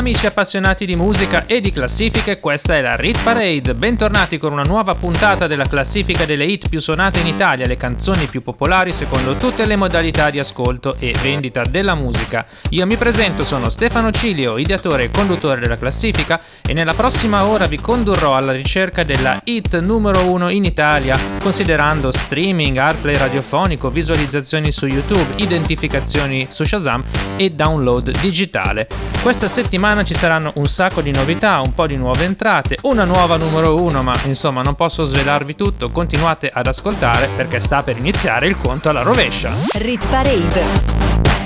Amici 0.00 0.24
appassionati 0.24 0.86
di 0.86 0.96
musica 0.96 1.44
e 1.44 1.60
di 1.60 1.70
classifiche, 1.70 2.40
questa 2.40 2.74
è 2.74 2.80
la 2.80 2.96
Rit 2.96 3.22
Parade. 3.22 3.74
Bentornati 3.74 4.38
con 4.38 4.50
una 4.50 4.62
nuova 4.62 4.94
puntata 4.94 5.46
della 5.46 5.66
classifica 5.66 6.24
delle 6.24 6.46
hit 6.46 6.70
più 6.70 6.80
suonate 6.80 7.20
in 7.20 7.26
Italia, 7.26 7.66
le 7.66 7.76
canzoni 7.76 8.24
più 8.24 8.42
popolari 8.42 8.92
secondo 8.92 9.36
tutte 9.36 9.66
le 9.66 9.76
modalità 9.76 10.30
di 10.30 10.38
ascolto 10.38 10.96
e 10.98 11.14
vendita 11.20 11.64
della 11.68 11.94
musica. 11.94 12.46
Io 12.70 12.86
mi 12.86 12.96
presento, 12.96 13.44
sono 13.44 13.68
Stefano 13.68 14.10
Cilio, 14.10 14.56
ideatore 14.56 15.04
e 15.04 15.10
conduttore 15.10 15.60
della 15.60 15.76
classifica 15.76 16.40
e 16.66 16.72
nella 16.72 16.94
prossima 16.94 17.44
ora 17.44 17.66
vi 17.66 17.78
condurrò 17.78 18.36
alla 18.36 18.52
ricerca 18.52 19.04
della 19.04 19.38
hit 19.44 19.78
numero 19.80 20.30
uno 20.30 20.48
in 20.48 20.64
Italia, 20.64 21.18
considerando 21.42 22.10
streaming, 22.10 22.78
airplay 22.78 23.18
radiofonico, 23.18 23.90
visualizzazioni 23.90 24.72
su 24.72 24.86
YouTube, 24.86 25.34
identificazioni 25.36 26.48
su 26.48 26.64
Shazam 26.64 27.04
e 27.36 27.50
download 27.50 28.18
digitale. 28.18 28.88
Questa 29.22 29.48
settimana 29.48 29.88
settimana 29.90 30.04
ci 30.04 30.14
saranno 30.14 30.52
un 30.56 30.66
sacco 30.66 31.00
di 31.00 31.10
novità, 31.10 31.60
un 31.60 31.74
po' 31.74 31.86
di 31.86 31.96
nuove 31.96 32.24
entrate, 32.24 32.78
una 32.82 33.04
nuova 33.04 33.36
numero 33.36 33.80
1, 33.82 34.02
ma 34.02 34.12
insomma 34.24 34.62
non 34.62 34.74
posso 34.76 35.04
svelarvi 35.04 35.56
tutto, 35.56 35.90
continuate 35.90 36.50
ad 36.52 36.66
ascoltare 36.66 37.28
perché 37.34 37.58
sta 37.58 37.82
per 37.82 37.96
iniziare 37.96 38.46
il 38.46 38.56
conto 38.56 38.88
alla 38.88 39.02
rovescia. 39.02 39.50
Rit 39.72 40.06
Parade 40.08 40.62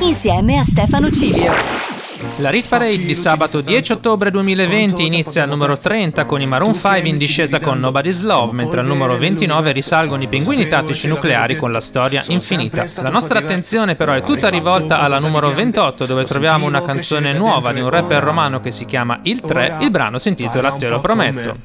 insieme 0.01 0.59
a 0.59 0.65
Stefano 0.65 1.11
Cilio. 1.11 2.04
La 2.37 2.51
Rit 2.51 2.69
Parade 2.69 3.05
di 3.05 3.15
sabato 3.15 3.61
10 3.61 3.93
ottobre 3.93 4.31
2020 4.31 5.05
inizia 5.05 5.43
al 5.43 5.49
numero 5.49 5.77
30 5.77 6.25
con 6.25 6.41
i 6.41 6.47
Maroon 6.47 6.73
5 6.73 7.01
in 7.05 7.19
discesa 7.19 7.59
con 7.59 7.81
Nobody's 7.81 8.23
Love, 8.23 8.53
mentre 8.53 8.81
al 8.81 8.87
numero 8.87 9.17
29 9.17 9.73
risalgono 9.73 10.23
i 10.23 10.29
pinguini 10.29 10.69
tattici 10.69 11.09
nucleari 11.09 11.57
con 11.57 11.73
la 11.73 11.81
storia 11.81 12.23
infinita. 12.29 12.87
La 12.97 13.11
nostra 13.11 13.41
attenzione 13.41 13.97
però 13.97 14.13
è 14.13 14.23
tutta 14.23 14.49
rivolta 14.49 15.01
alla 15.01 15.19
numero 15.19 15.53
28 15.53 16.07
dove 16.07 16.25
troviamo 16.25 16.67
una 16.67 16.83
canzone 16.83 17.33
nuova 17.33 17.73
di 17.73 17.81
un 17.81 17.91
rapper 17.91 18.23
romano 18.23 18.61
che 18.61 18.71
si 18.71 18.85
chiama 18.85 19.19
Il 19.23 19.41
3, 19.41 19.79
il 19.81 19.91
brano 19.91 20.19
si 20.19 20.29
intitola 20.29 20.73
Te 20.73 20.89
lo 20.89 21.01
prometto. 21.01 21.57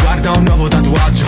Guarda 0.00 0.32
un 0.32 0.42
nuovo 0.42 0.68
tatuaggio 0.68 1.26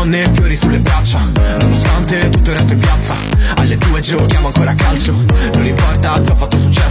donne 0.00 0.24
e 0.24 0.30
fiori 0.32 0.56
sulle 0.56 0.78
braccia 0.78 1.18
Nonostante 1.60 2.28
tutto 2.30 2.50
il 2.50 2.56
resto 2.56 2.72
in 2.72 2.78
piazza 2.78 3.14
Alle 3.56 3.76
due 3.76 4.00
giochiamo 4.00 4.46
ancora 4.48 4.70
a 4.70 4.74
calcio 4.74 5.12
Non 5.54 5.66
importa 5.66 6.22
se 6.22 6.30
ho 6.30 6.36
fatto 6.36 6.56
successo 6.56 6.89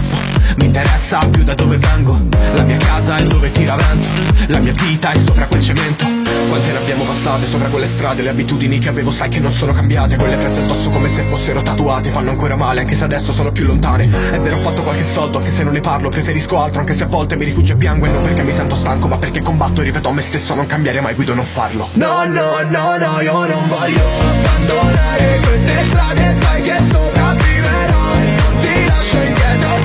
mi 0.56 0.66
interessa 0.66 1.18
più 1.30 1.44
da 1.44 1.54
dove 1.54 1.76
vengo. 1.76 2.20
La 2.54 2.62
mia 2.62 2.76
casa 2.78 3.16
è 3.16 3.24
dove 3.24 3.50
tira 3.50 3.76
vento. 3.76 4.08
La 4.48 4.58
mia 4.58 4.72
vita 4.72 5.12
è 5.12 5.18
sopra 5.24 5.46
quel 5.46 5.62
cemento. 5.62 6.04
Quante 6.48 6.72
ne 6.72 6.78
abbiamo 6.78 7.04
passate 7.04 7.46
sopra 7.46 7.68
quelle 7.68 7.86
strade? 7.86 8.22
Le 8.22 8.30
abitudini 8.30 8.78
che 8.78 8.88
avevo 8.88 9.10
sai 9.10 9.28
che 9.28 9.38
non 9.38 9.52
sono 9.52 9.72
cambiate. 9.72 10.16
Quelle 10.16 10.36
fresse 10.36 10.60
addosso 10.60 10.90
come 10.90 11.08
se 11.08 11.22
fossero 11.22 11.62
tatuate. 11.62 12.10
Fanno 12.10 12.30
ancora 12.30 12.56
male 12.56 12.80
anche 12.80 12.96
se 12.96 13.04
adesso 13.04 13.32
sono 13.32 13.52
più 13.52 13.66
lontane. 13.66 14.08
È 14.30 14.40
vero 14.40 14.56
ho 14.56 14.60
fatto 14.60 14.82
qualche 14.82 15.04
soldo 15.04 15.38
anche 15.38 15.50
se 15.50 15.62
non 15.62 15.72
ne 15.72 15.80
parlo. 15.80 16.08
Preferisco 16.08 16.60
altro 16.60 16.80
anche 16.80 16.96
se 16.96 17.04
a 17.04 17.06
volte 17.06 17.36
mi 17.36 17.44
rifugio 17.44 17.74
e 17.74 17.76
piango. 17.76 18.06
E 18.06 18.08
non 18.08 18.22
perché 18.22 18.42
mi 18.42 18.52
sento 18.52 18.74
stanco 18.74 19.06
ma 19.06 19.18
perché 19.18 19.42
combatto 19.42 19.82
ripeto 19.82 20.08
a 20.08 20.12
me 20.12 20.22
stesso. 20.22 20.54
Non 20.54 20.66
cambiare 20.66 21.00
mai 21.00 21.14
guido 21.14 21.34
non 21.34 21.44
farlo. 21.44 21.88
No 21.92 22.24
no 22.26 22.58
no 22.68 22.96
no 22.96 23.20
io 23.20 23.46
non 23.46 23.68
voglio 23.68 24.02
abbandonare 24.28 25.40
queste 25.42 25.84
strade. 25.88 26.36
Sai 26.40 26.62
che 26.62 26.76
sopravviverò 26.90 28.14
non 28.14 28.58
ti 28.60 28.84
lascio 28.86 29.16
indietro 29.18 29.79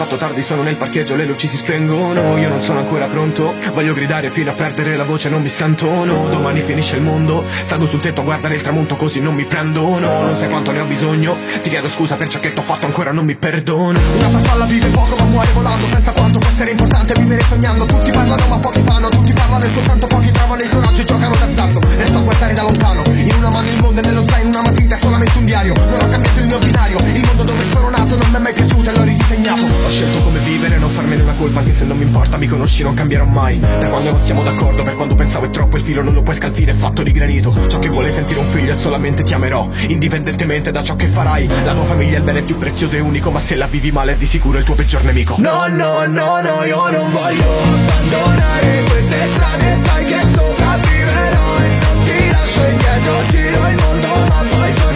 fatto 0.00 0.16
tardi, 0.16 0.40
sono 0.40 0.62
nel 0.62 0.76
parcheggio, 0.76 1.14
le 1.14 1.26
luci 1.26 1.46
si 1.46 1.58
spengono 1.58 2.38
Io 2.38 2.48
non 2.48 2.62
sono 2.62 2.78
ancora 2.78 3.06
pronto 3.06 3.54
Voglio 3.74 3.92
gridare 3.92 4.30
fino 4.30 4.50
a 4.50 4.54
perdere 4.54 4.96
la 4.96 5.04
voce, 5.04 5.28
non 5.28 5.42
mi 5.42 5.50
sentono 5.50 6.26
Domani 6.28 6.62
finisce 6.62 6.96
il 6.96 7.02
mondo 7.02 7.44
Salgo 7.64 7.86
sul 7.86 8.00
tetto 8.00 8.22
a 8.22 8.24
guardare 8.24 8.54
il 8.54 8.62
tramonto 8.62 8.96
così 8.96 9.20
non 9.20 9.34
mi 9.34 9.44
prendono 9.44 10.22
Non 10.22 10.38
sai 10.38 10.48
quanto 10.48 10.72
ne 10.72 10.80
ho 10.80 10.86
bisogno 10.86 11.36
Ti 11.60 11.68
chiedo 11.68 11.90
scusa 11.90 12.16
per 12.16 12.28
ciò 12.28 12.40
che 12.40 12.54
t'ho 12.54 12.62
fatto, 12.62 12.86
ancora 12.86 13.12
non 13.12 13.26
mi 13.26 13.34
perdono. 13.34 13.98
Una 14.16 14.30
farfalla 14.30 14.64
vive 14.64 14.88
poco 14.88 15.16
ma 15.16 15.24
muore 15.24 15.50
volando 15.52 15.86
Pensa 15.86 16.12
quanto 16.12 16.38
essere 16.60 16.72
importante 16.72 17.14
vivere 17.14 17.42
sognando. 17.48 17.86
Tutti 17.86 18.10
parlano 18.10 18.46
ma 18.48 18.58
pochi 18.58 18.82
fanno. 18.84 19.08
Tutti 19.08 19.32
parlano 19.32 19.64
e 19.64 19.70
soltanto 19.72 20.06
pochi 20.06 20.30
trovano 20.30 20.62
il 20.62 20.68
coraggio 20.68 21.00
e 21.00 21.04
giocano 21.04 21.34
d'azzardo 21.34 21.80
Resto 21.96 22.18
a 22.18 22.20
guardare 22.20 22.52
da 22.52 22.62
lontano. 22.62 23.02
In 23.06 23.34
una 23.38 23.48
mano 23.48 23.68
il 23.70 23.80
mondo 23.80 24.00
e 24.00 24.04
nello 24.04 24.24
zaino 24.28 24.48
una 24.48 24.62
matita 24.62 24.94
è 24.94 24.98
solamente 25.00 25.38
un 25.38 25.44
diario. 25.46 25.74
Non 25.74 26.00
ho 26.00 26.08
cambiato 26.08 26.38
il 26.38 26.46
mio 26.46 26.58
binario. 26.58 26.98
Il 27.14 27.24
mondo 27.24 27.42
dove 27.44 27.64
sono 27.72 27.88
nato 27.88 28.16
non 28.16 28.30
mi 28.30 28.36
è 28.36 28.38
mai 28.38 28.52
piaciuto 28.52 28.90
e 28.90 28.92
l'ho 28.92 29.02
ridisegnato. 29.04 29.64
Ho 29.64 29.88
scelto 29.88 30.22
come 30.22 30.38
vivere, 30.40 30.78
non 30.78 30.90
farmene 30.90 31.22
una 31.22 31.32
colpa 31.32 31.60
Anche 31.60 31.72
se 31.72 31.84
non 31.84 31.96
mi 31.96 32.04
importa, 32.04 32.36
mi 32.36 32.46
conosci, 32.46 32.82
non 32.82 32.92
cambierò 32.92 33.24
mai. 33.24 33.58
Per 33.58 33.88
quando 33.88 34.10
non 34.10 34.20
siamo 34.22 34.42
d'accordo, 34.42 34.82
per 34.82 34.96
quando 34.96 35.14
pensavo 35.14 35.46
è 35.46 35.50
troppo 35.50 35.78
Il 35.78 35.82
filo 35.82 36.02
non 36.02 36.12
lo 36.12 36.22
puoi 36.22 36.36
scalfire, 36.36 36.72
è 36.72 36.74
fatto 36.74 37.02
di 37.02 37.12
granito. 37.12 37.54
Ciò 37.68 37.78
che 37.78 37.88
vuole 37.88 38.12
sentire 38.12 38.38
un 38.38 38.46
figlio 38.46 38.72
è 38.72 38.76
solamente 38.76 39.22
ti 39.22 39.32
amerò. 39.32 39.66
Indipendentemente 39.88 40.70
da 40.72 40.82
ciò 40.82 40.94
che 40.94 41.06
farai 41.06 41.48
La 41.64 41.72
tua 41.72 41.84
famiglia 41.84 42.16
è 42.16 42.18
il 42.18 42.24
bene 42.24 42.42
più 42.42 42.58
prezioso 42.58 42.96
e 42.96 43.00
unico 43.00 43.30
Ma 43.30 43.40
se 43.40 43.54
la 43.54 43.66
vivi 43.66 43.90
male 43.90 44.12
è 44.12 44.16
di 44.16 44.26
sicuro 44.26 44.58
il 44.58 44.64
tuo 44.64 44.74
peggior 44.74 45.04
nemico. 45.04 45.36
No, 45.38 45.66
no, 45.68 46.04
no, 46.06 46.40
no, 46.42 46.49
io 46.64 46.90
non 46.90 47.12
voglio 47.12 47.62
abbandonare 47.62 48.82
queste 48.88 49.28
strade 49.34 49.78
Sai 49.84 50.04
che 50.04 50.20
sopravviverò 50.34 51.56
e 51.58 51.68
non 51.68 52.02
ti 52.02 52.30
lascio 52.30 52.62
indietro 52.64 53.24
Giro 53.30 53.68
il 53.68 53.76
mondo 53.82 54.08
ma 54.26 54.44
poi 54.48 54.72
tornerò 54.72 54.89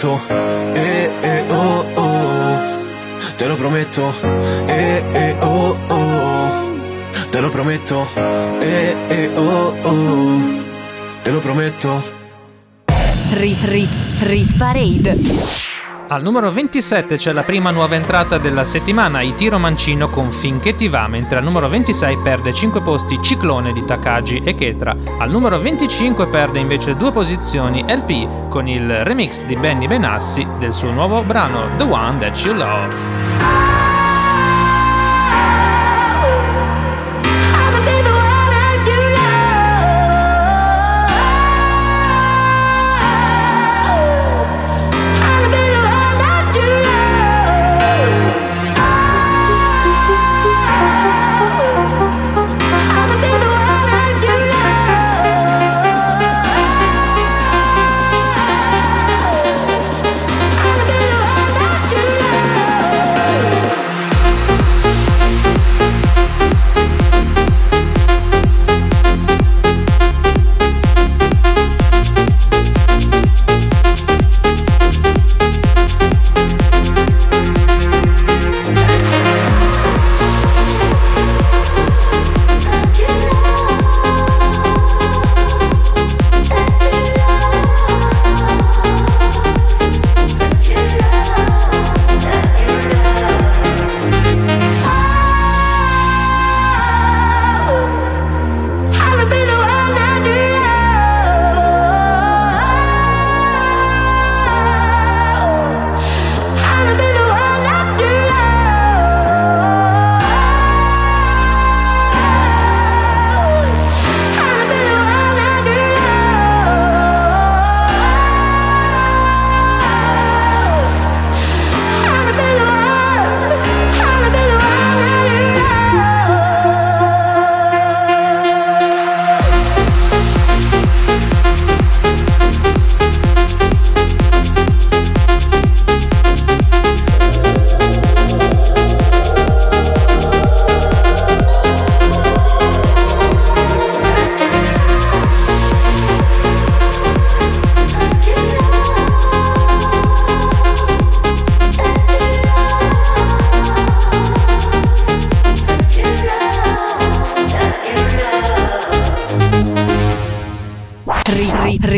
prometto 0.00 0.20
Eh, 0.74 1.10
eh, 1.22 1.44
oh, 1.50 1.84
oh. 1.94 2.58
Te 3.36 3.46
lo 3.46 3.56
prometto 3.56 4.12
Eh, 4.66 5.04
eh, 5.12 5.36
oh, 5.42 5.76
oh. 5.88 6.78
Te 7.30 7.40
lo 7.40 7.50
prometto 7.50 8.06
Eh, 8.14 8.96
eh, 9.10 9.30
oh, 9.36 9.74
oh. 9.82 10.62
Te 11.22 11.30
lo 11.30 11.40
prometto. 11.40 12.02
Rit 13.34 13.62
Rit 13.64 13.90
Rit 14.22 14.56
Parade. 14.56 15.69
Al 16.12 16.22
numero 16.22 16.50
27 16.50 17.18
c'è 17.18 17.30
la 17.30 17.44
prima 17.44 17.70
nuova 17.70 17.94
entrata 17.94 18.36
della 18.36 18.64
settimana, 18.64 19.20
Itiro 19.20 19.60
Mancino 19.60 20.10
con 20.10 20.32
Finché 20.32 20.74
ti 20.74 20.88
va, 20.88 21.06
mentre 21.06 21.38
al 21.38 21.44
numero 21.44 21.68
26 21.68 22.18
perde 22.18 22.52
5 22.52 22.82
posti 22.82 23.22
Ciclone 23.22 23.72
di 23.72 23.84
Takagi 23.84 24.42
e 24.44 24.56
Ketra. 24.56 24.96
Al 25.18 25.30
numero 25.30 25.60
25 25.60 26.26
perde 26.26 26.58
invece 26.58 26.96
due 26.96 27.12
posizioni 27.12 27.84
LP 27.86 28.48
con 28.48 28.66
il 28.66 29.04
remix 29.04 29.44
di 29.44 29.54
Benny 29.54 29.86
Benassi 29.86 30.44
del 30.58 30.72
suo 30.72 30.90
nuovo 30.90 31.22
brano 31.22 31.76
The 31.76 31.84
One 31.84 32.18
That 32.18 32.44
You 32.44 32.54
Love. 32.56 33.79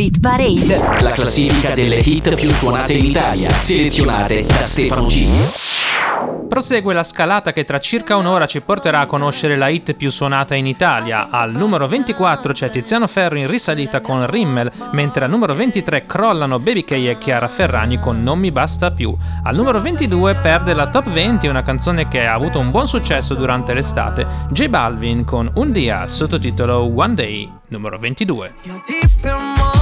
Rit 0.03 0.19
Parade. 0.19 1.01
La 1.01 1.13
classifica 1.13 1.75
delle 1.75 1.99
hit 1.99 2.35
più 2.35 2.51
suonate 2.51 2.95
in 2.95 3.05
Italia, 3.05 3.49
selezionate 3.51 4.45
da 4.45 4.67
Stefano 4.67 5.07
G. 5.07 6.49
Prosegue 6.49 6.93
la 6.93 7.05
scalata 7.05 7.53
che 7.53 7.65
tra 7.65 7.79
circa 7.79 8.17
un'ora 8.17 8.47
ci 8.47 8.61
porterà 8.63 8.99
a 8.99 9.07
conoscere 9.07 9.57
la 9.57 9.69
hit 9.69 9.95
più 9.95 10.11
suonata 10.11 10.57
in 10.57 10.67
Italia. 10.67 11.29
Al 11.31 11.53
numero 11.53 11.87
24 11.87 12.53
c'è 12.53 12.69
Tiziano 12.69 13.07
Ferro 13.07 13.37
in 13.37 13.47
risalita 13.47 14.01
con 14.01 14.29
Rimmel, 14.29 14.73
mentre 14.91 15.25
al 15.25 15.31
numero 15.31 15.55
23 15.55 16.05
crollano 16.05 16.59
Baby 16.59 16.83
K 16.83 16.91
e 16.91 17.17
Chiara 17.19 17.47
Ferragni 17.47 18.01
con 18.01 18.25
Non 18.25 18.41
mi 18.41 18.51
basta 18.51 18.91
più. 18.91 19.17
Al 19.45 19.55
numero 19.55 19.81
22 19.81 20.35
perde 20.43 20.75
la 20.75 20.89
top 20.89 21.11
20 21.11 21.47
una 21.47 21.63
canzone 21.63 22.09
che 22.09 22.27
ha 22.27 22.35
avuto 22.35 22.59
un 22.59 22.73
buon 22.73 22.89
successo 22.89 23.35
durante 23.35 23.73
l'estate, 23.73 24.27
J 24.51 24.67
Balvin 24.67 25.25
con 25.25 25.49
Un 25.55 25.71
dia 25.71 26.09
sottotitolo 26.09 26.93
One 26.93 27.15
Day, 27.15 27.49
numero 27.69 28.01
22. 28.01 29.82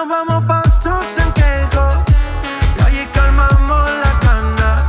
Nos 0.00 0.08
vamos 0.08 0.42
pa' 0.44 0.62
Turks 0.82 1.18
and 1.18 1.34
Caicos 1.34 1.98
y 2.78 2.82
allí 2.86 3.06
calmamos 3.12 3.90
las 4.02 4.20
ganas. 4.20 4.84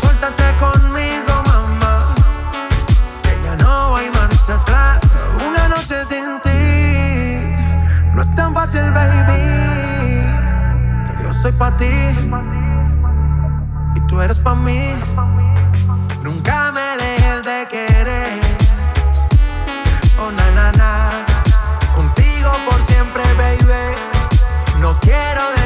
Suéltate 0.00 0.44
conmigo, 0.60 1.42
mamá, 1.44 2.14
que 3.24 3.42
ya 3.42 3.56
no 3.56 3.96
hay 3.96 4.08
marcha 4.12 4.54
atrás. 4.54 5.00
Una 5.44 5.66
noche 5.66 6.04
sin 6.04 6.40
ti 6.42 8.12
no 8.14 8.22
es 8.22 8.32
tan 8.36 8.54
fácil, 8.54 8.88
baby. 8.92 9.42
Que 11.06 11.24
yo 11.24 11.32
soy 11.32 11.50
pa' 11.50 11.76
ti 11.76 11.90
y 13.96 14.00
tú 14.06 14.20
eres 14.20 14.38
pa' 14.38 14.54
mí. 14.54 14.94
Quiero 25.08 25.57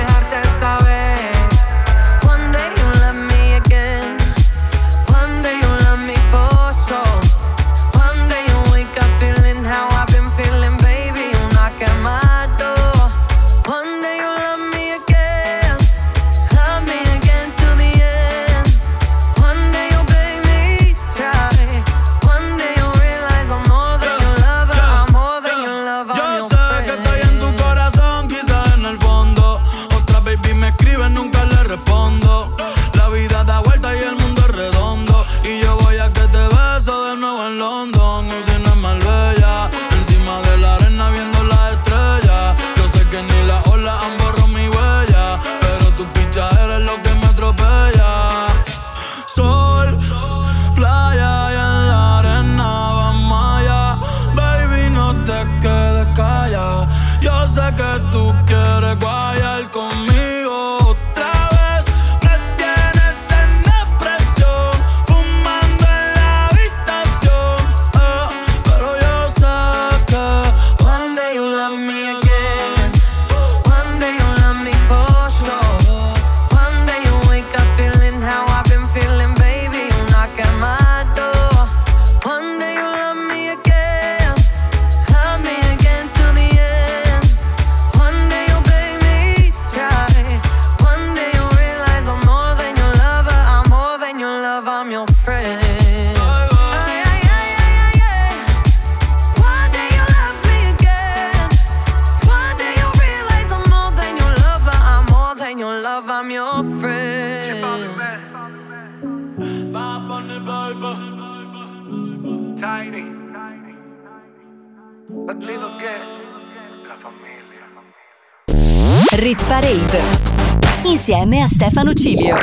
Cilio. 121.92 122.36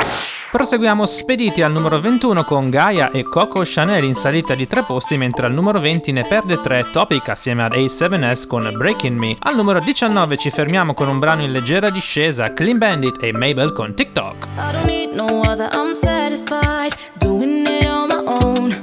Proseguiamo 0.50 1.06
spediti 1.06 1.62
al 1.62 1.70
numero 1.70 2.00
21 2.00 2.44
con 2.44 2.70
Gaia 2.70 3.10
e 3.10 3.22
Coco 3.22 3.62
Chanel 3.64 4.02
in 4.04 4.14
salita 4.14 4.54
di 4.54 4.66
tre 4.66 4.84
posti, 4.84 5.16
mentre 5.16 5.46
al 5.46 5.52
numero 5.52 5.78
20 5.78 6.12
ne 6.12 6.26
perde 6.26 6.60
3 6.60 6.90
Topic 6.92 7.28
assieme 7.28 7.62
ad 7.62 7.72
A7S 7.72 8.46
con 8.46 8.68
Breaking 8.76 9.16
Me. 9.16 9.36
Al 9.38 9.54
numero 9.54 9.80
19 9.80 10.36
ci 10.36 10.50
fermiamo 10.50 10.92
con 10.92 11.08
un 11.08 11.20
brano 11.20 11.42
in 11.42 11.52
leggera 11.52 11.88
discesa, 11.88 12.52
Clean 12.52 12.78
Bandit 12.78 13.22
e 13.22 13.32
Mabel 13.32 13.72
con 13.72 13.94
TikTok. 13.94 14.48
I 14.56 14.72
don't 14.72 14.86
need 14.86 15.14
no 15.14 15.40
other, 15.48 15.68
I'm 15.72 15.94
satisfied 15.94 16.92
doing 17.18 17.64
it 17.66 17.86
on 17.86 18.08
my 18.08 18.22
own. 18.26 18.80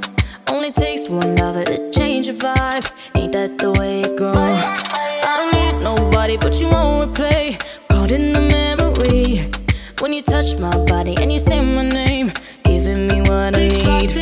Only 0.50 0.72
takes 0.72 1.08
one 1.08 1.34
lover 1.36 1.87
touch 10.40 10.60
my 10.60 10.76
body 10.84 11.14
and 11.20 11.32
you 11.32 11.38
say 11.38 11.60
my 11.60 11.82
name, 11.82 12.30
giving 12.62 13.08
me 13.08 13.20
what 13.22 13.56
I 13.58 13.68
need. 13.68 14.16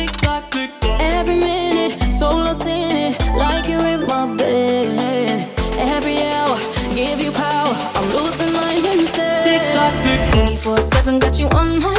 Every 0.99 1.35
minute, 1.35 2.11
so 2.11 2.29
lost 2.29 2.65
in 2.65 2.95
it, 3.05 3.21
like 3.35 3.67
you're 3.67 3.85
in 3.85 4.07
my 4.07 4.25
bed. 4.35 5.47
Every 5.77 6.17
hour, 6.23 6.57
give 6.95 7.19
you 7.19 7.31
power. 7.31 7.75
I'm 7.97 8.07
losing 8.15 8.53
my 8.53 8.73
instead. 8.93 10.33
24 10.33 10.77
7 10.77 11.19
got 11.19 11.39
you 11.39 11.47
on 11.49 11.79
my 11.79 11.96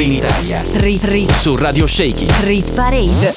popolari 0.00 0.04
in 0.04 0.12
Italia. 0.12 0.62
Rit 0.80 1.04
Rit 1.04 1.30
su 1.30 1.56
Radio 1.56 1.86
Shaky. 1.86 2.26
Rit 2.42 2.74
Parade. 2.74 3.32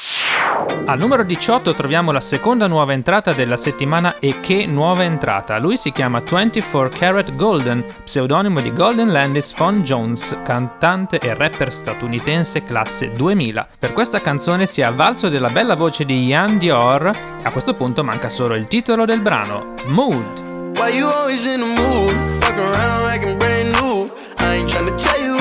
Al 0.86 0.98
numero 0.98 1.22
18 1.22 1.74
troviamo 1.74 2.12
la 2.12 2.20
seconda 2.20 2.66
nuova 2.66 2.92
entrata 2.92 3.32
della 3.32 3.56
settimana 3.56 4.18
e 4.18 4.40
che 4.40 4.66
nuova 4.66 5.02
entrata. 5.02 5.58
Lui 5.58 5.76
si 5.76 5.92
chiama 5.92 6.20
24 6.20 6.88
Karat 6.90 7.34
Golden, 7.34 7.84
pseudonimo 8.04 8.60
di 8.60 8.72
Golden 8.72 9.10
Landis 9.10 9.54
Von 9.54 9.82
Jones, 9.82 10.36
cantante 10.42 11.18
e 11.18 11.34
rapper 11.34 11.72
statunitense 11.72 12.64
classe 12.64 13.12
2000. 13.12 13.68
Per 13.78 13.92
questa 13.92 14.20
canzone 14.20 14.66
si 14.66 14.80
è 14.82 14.84
avvalso 14.84 15.28
della 15.28 15.50
bella 15.50 15.74
voce 15.74 16.04
di 16.04 16.24
Ian 16.26 16.58
Dior 16.58 17.06
a 17.42 17.50
questo 17.50 17.74
punto 17.74 18.04
manca 18.04 18.28
solo 18.28 18.54
il 18.54 18.68
titolo 18.68 19.04
del 19.04 19.20
brano, 19.20 19.74
Mood. 19.86 20.52
Why 20.76 20.96
you 20.96 21.08
always 21.08 21.44
in 21.46 21.60
the 21.60 21.80
mood? 21.80 22.28
Fuck 22.40 22.58
around 22.58 23.06
like 23.06 23.26
I'm 23.26 23.38
brand 23.38 23.74
new. 23.80 24.04
I 24.38 24.56
ain't 24.56 24.68
tryna 24.68 24.94
tell 24.96 25.24
you 25.24 25.33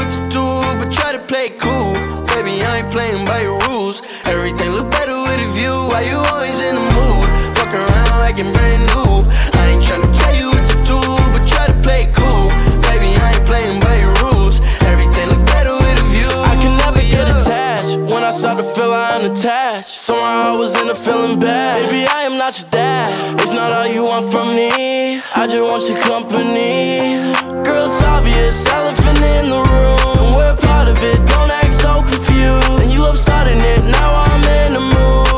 Why 5.94 6.02
you 6.10 6.18
always 6.18 6.60
in 6.60 6.74
the 6.74 6.88
mood? 6.98 7.30
Fuck 7.56 7.76
around 7.76 8.18
like 8.26 8.40
you're 8.42 8.52
brand 8.52 8.82
new. 8.90 9.22
I 9.54 9.78
ain't 9.78 9.84
tryna 9.86 10.10
tell 10.10 10.34
you 10.34 10.50
what 10.50 10.66
to 10.74 10.78
do, 10.90 10.98
but 11.30 11.46
try 11.46 11.68
to 11.68 11.78
play 11.86 12.10
cool. 12.18 12.50
Baby, 12.90 13.14
I 13.22 13.38
ain't 13.38 13.46
playing 13.46 13.80
by 13.80 14.02
your 14.02 14.14
rules. 14.26 14.58
Everything 14.90 15.30
look 15.30 15.46
better 15.46 15.70
with 15.70 16.02
a 16.02 16.08
view. 16.10 16.34
I 16.50 16.58
can 16.58 16.74
never 16.82 17.00
yeah. 17.00 17.30
get 17.30 17.38
attached. 17.38 17.96
When 18.10 18.24
I 18.24 18.32
start 18.32 18.58
to 18.58 18.64
feel 18.64 18.92
I 18.92 19.22
am 19.22 19.32
attached, 19.32 20.00
somehow 20.00 20.42
I 20.42 20.52
was 20.58 20.76
in 20.82 20.90
a 20.90 20.96
feeling 20.96 21.38
bad. 21.38 21.76
Baby, 21.92 22.08
I 22.10 22.24
am 22.24 22.40
not 22.40 22.60
your 22.60 22.72
dad. 22.72 23.40
It's 23.40 23.54
not 23.54 23.72
all 23.72 23.86
you 23.86 24.04
want 24.04 24.26
from 24.34 24.56
me. 24.56 25.22
I 25.36 25.46
just 25.46 25.62
want 25.62 25.84
your 25.88 26.02
company. 26.02 27.22
Girl, 27.62 27.86
it's 27.86 28.02
obvious, 28.02 28.66
elephant 28.66 29.22
in 29.38 29.46
the 29.54 29.62
room. 29.62 30.26
and 30.26 30.36
We're 30.36 30.58
part 30.58 30.88
of 30.88 30.98
it, 31.04 31.18
don't 31.30 31.52
act 31.52 31.74
so 31.74 31.94
confused. 32.02 32.82
And 32.82 32.92
you 32.92 33.02
love 33.02 33.20
starting 33.20 33.62
it, 33.62 33.84
now 33.84 34.10
I'm 34.10 34.42
in 34.42 34.74
the 34.74 34.82
mood. 34.82 35.33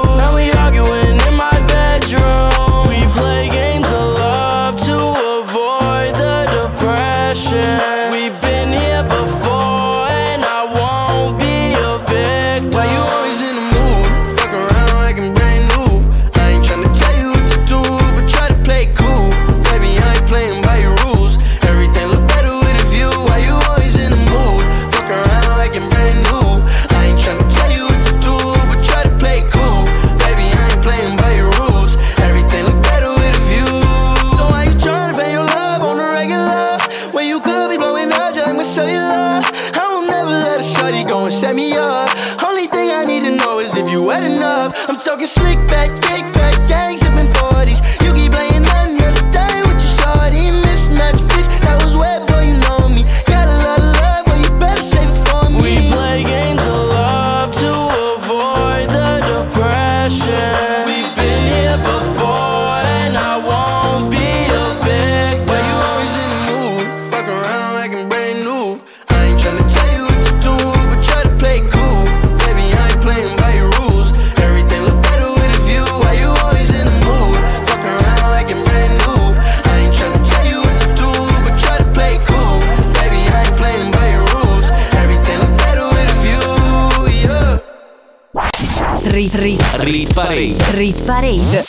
Parade. 91.05 91.63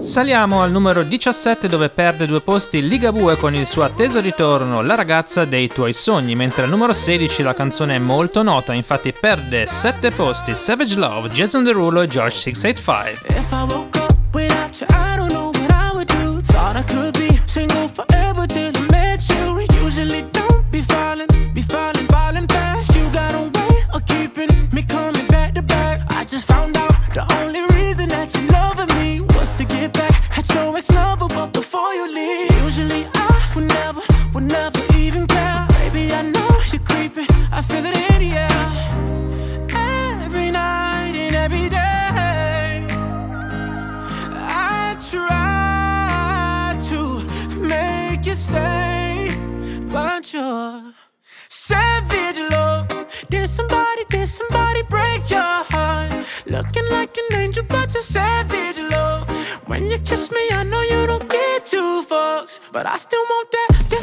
Saliamo 0.00 0.62
al 0.62 0.72
numero 0.72 1.04
17 1.04 1.68
dove 1.68 1.90
perde 1.90 2.26
due 2.26 2.40
posti 2.40 2.80
Liga 2.80 3.10
Ligabue 3.10 3.36
con 3.36 3.54
il 3.54 3.66
suo 3.66 3.84
atteso 3.84 4.20
ritorno 4.20 4.82
La 4.82 4.96
ragazza 4.96 5.44
dei 5.44 5.68
tuoi 5.68 5.92
sogni, 5.92 6.34
mentre 6.34 6.64
al 6.64 6.68
numero 6.68 6.92
16 6.92 7.42
la 7.42 7.54
canzone 7.54 7.94
è 7.94 7.98
molto 8.00 8.42
nota, 8.42 8.72
infatti 8.72 9.12
perde 9.12 9.66
7 9.66 10.10
posti 10.10 10.56
Savage 10.56 10.96
Love, 10.96 11.28
Jason 11.28 11.62
Derulo 11.62 12.00
e 12.00 12.08
George 12.08 12.36
685. 12.36 13.97
You're 63.90 64.00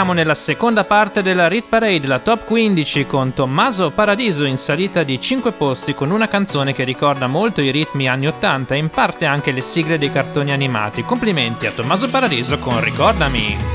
Entriamo 0.00 0.18
nella 0.18 0.34
seconda 0.34 0.84
parte 0.84 1.20
della 1.20 1.46
Rit 1.46 1.66
Parade, 1.68 2.06
la 2.06 2.20
top 2.20 2.46
15 2.46 3.04
con 3.04 3.34
Tommaso 3.34 3.90
Paradiso 3.90 4.44
in 4.44 4.56
salita 4.56 5.02
di 5.02 5.20
5 5.20 5.52
posti 5.52 5.92
con 5.92 6.10
una 6.10 6.26
canzone 6.26 6.72
che 6.72 6.84
ricorda 6.84 7.26
molto 7.26 7.60
i 7.60 7.70
ritmi 7.70 8.08
anni 8.08 8.26
80 8.26 8.76
e 8.76 8.78
in 8.78 8.88
parte 8.88 9.26
anche 9.26 9.52
le 9.52 9.60
sigle 9.60 9.98
dei 9.98 10.10
cartoni 10.10 10.52
animati. 10.52 11.04
Complimenti 11.04 11.66
a 11.66 11.72
Tommaso 11.72 12.08
Paradiso 12.08 12.58
con 12.58 12.82
Ricordami. 12.82 13.69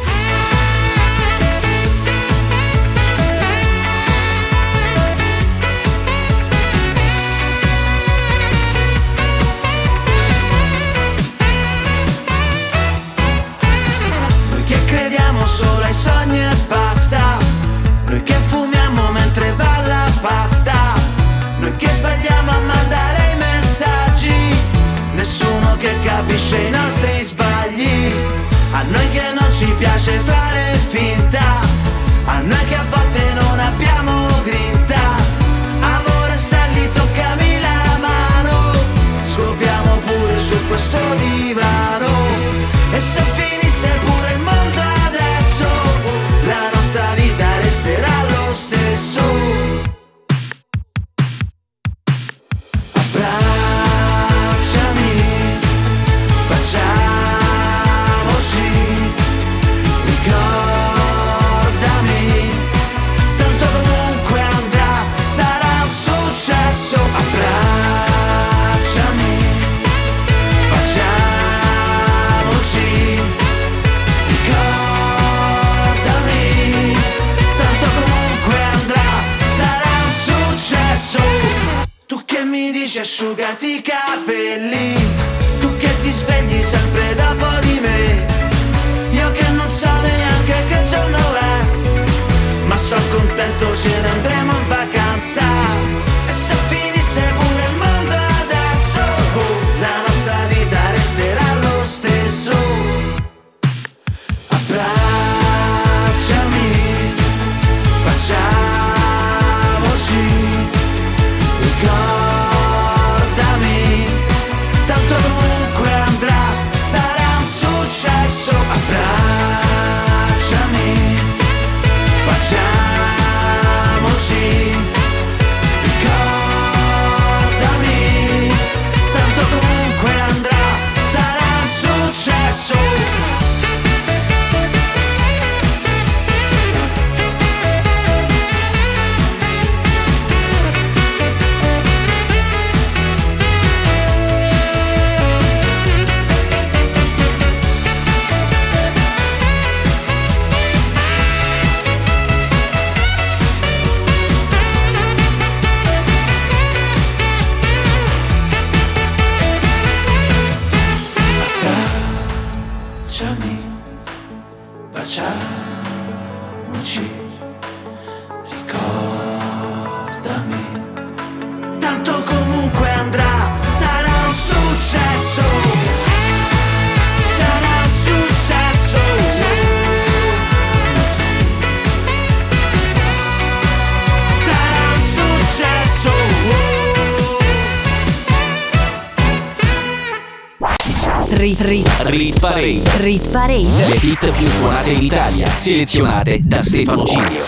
Rit, 192.07 192.39
Parade. 192.39 192.83
Rit 192.99 193.29
Parade. 193.31 193.87
Le 193.87 193.97
hit 193.99 194.31
più 194.37 194.45
suonate 194.45 194.91
in 194.91 195.03
Italia, 195.03 195.47
selezionate 195.47 196.39
da 196.43 196.61
Stefano 196.61 197.03
Cilio. 197.03 197.43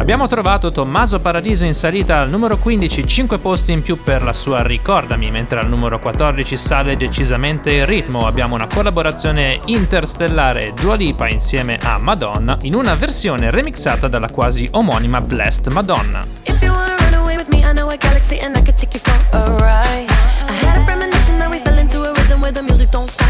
Abbiamo 0.00 0.26
trovato 0.26 0.72
Tommaso 0.72 1.20
Paradiso 1.20 1.64
in 1.64 1.72
salita 1.72 2.18
al 2.18 2.28
numero 2.28 2.56
15, 2.56 3.06
5 3.06 3.38
posti 3.38 3.70
in 3.70 3.82
più 3.82 4.02
per 4.02 4.24
la 4.24 4.32
sua 4.32 4.60
Ricordami, 4.60 5.30
mentre 5.30 5.60
al 5.60 5.68
numero 5.68 6.00
14 6.00 6.56
sale 6.56 6.96
decisamente 6.96 7.74
il 7.74 7.86
ritmo. 7.86 8.26
Abbiamo 8.26 8.56
una 8.56 8.66
collaborazione 8.66 9.60
interstellare 9.66 10.72
Dua 10.74 10.96
Lipa 10.96 11.28
insieme 11.28 11.78
a 11.80 11.96
Madonna 11.98 12.58
in 12.62 12.74
una 12.74 12.96
versione 12.96 13.50
remixata 13.52 14.08
dalla 14.08 14.30
quasi 14.30 14.68
omonima 14.72 15.20
Blessed 15.20 15.68
Madonna. 15.68 16.26
If 16.42 16.60
you 16.60 16.72
wanna 16.72 16.96
run 16.98 17.14
away 17.14 17.36
with 17.36 17.48
me, 17.50 17.58
I 17.58 17.72
know 17.72 17.88
a 17.88 17.96
galaxy 17.96 18.38
and 18.38 18.56
I 18.56 18.62
could 18.62 18.76
take 18.76 18.98
you 18.98 19.00
for 19.00 19.14
a 19.30 19.48
ride. 19.60 20.10
I 20.48 20.66
had 20.66 20.80
a 20.80 20.84
premonition 20.84 21.38
that 21.38 21.48
we 21.48 21.60
fell 21.62 21.78
into 21.78 22.02
a 22.02 22.12
rhythm 22.12 22.40
where 22.40 22.52
the 22.52 22.62
music 22.62 22.90
don't 22.90 23.08
stop 23.08 23.25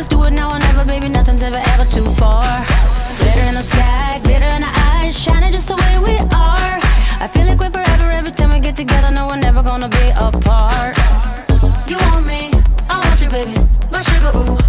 let's 0.00 0.08
do 0.08 0.24
it 0.24 0.30
now 0.30 0.50
or 0.50 0.58
never, 0.58 0.82
baby. 0.82 1.10
Nothing's 1.10 1.42
ever, 1.42 1.60
ever 1.72 1.84
too 1.90 2.06
far. 2.20 2.64
Glitter 3.18 3.46
in 3.50 3.54
the 3.54 3.62
sky, 3.62 4.18
glitter 4.24 4.50
in 4.56 4.62
the 4.62 4.72
eyes, 4.88 5.14
shining 5.14 5.52
just 5.52 5.68
the 5.68 5.76
way 5.76 5.94
we 5.98 6.16
are. 6.32 6.76
I 7.24 7.28
feel 7.30 7.44
like 7.44 7.60
we're 7.60 7.70
forever 7.70 8.08
every 8.10 8.32
time 8.32 8.50
we 8.50 8.60
get 8.60 8.76
together. 8.76 9.10
No, 9.10 9.26
we're 9.26 9.36
never 9.36 9.62
gonna 9.62 9.90
be 9.90 10.06
apart. 10.16 10.96
You 11.86 11.98
want 12.06 12.26
me, 12.26 12.50
I 12.88 12.96
want 13.04 13.20
you, 13.20 13.28
baby. 13.28 13.54
My 13.92 14.00
sugar, 14.00 14.32
ooh, 14.38 14.59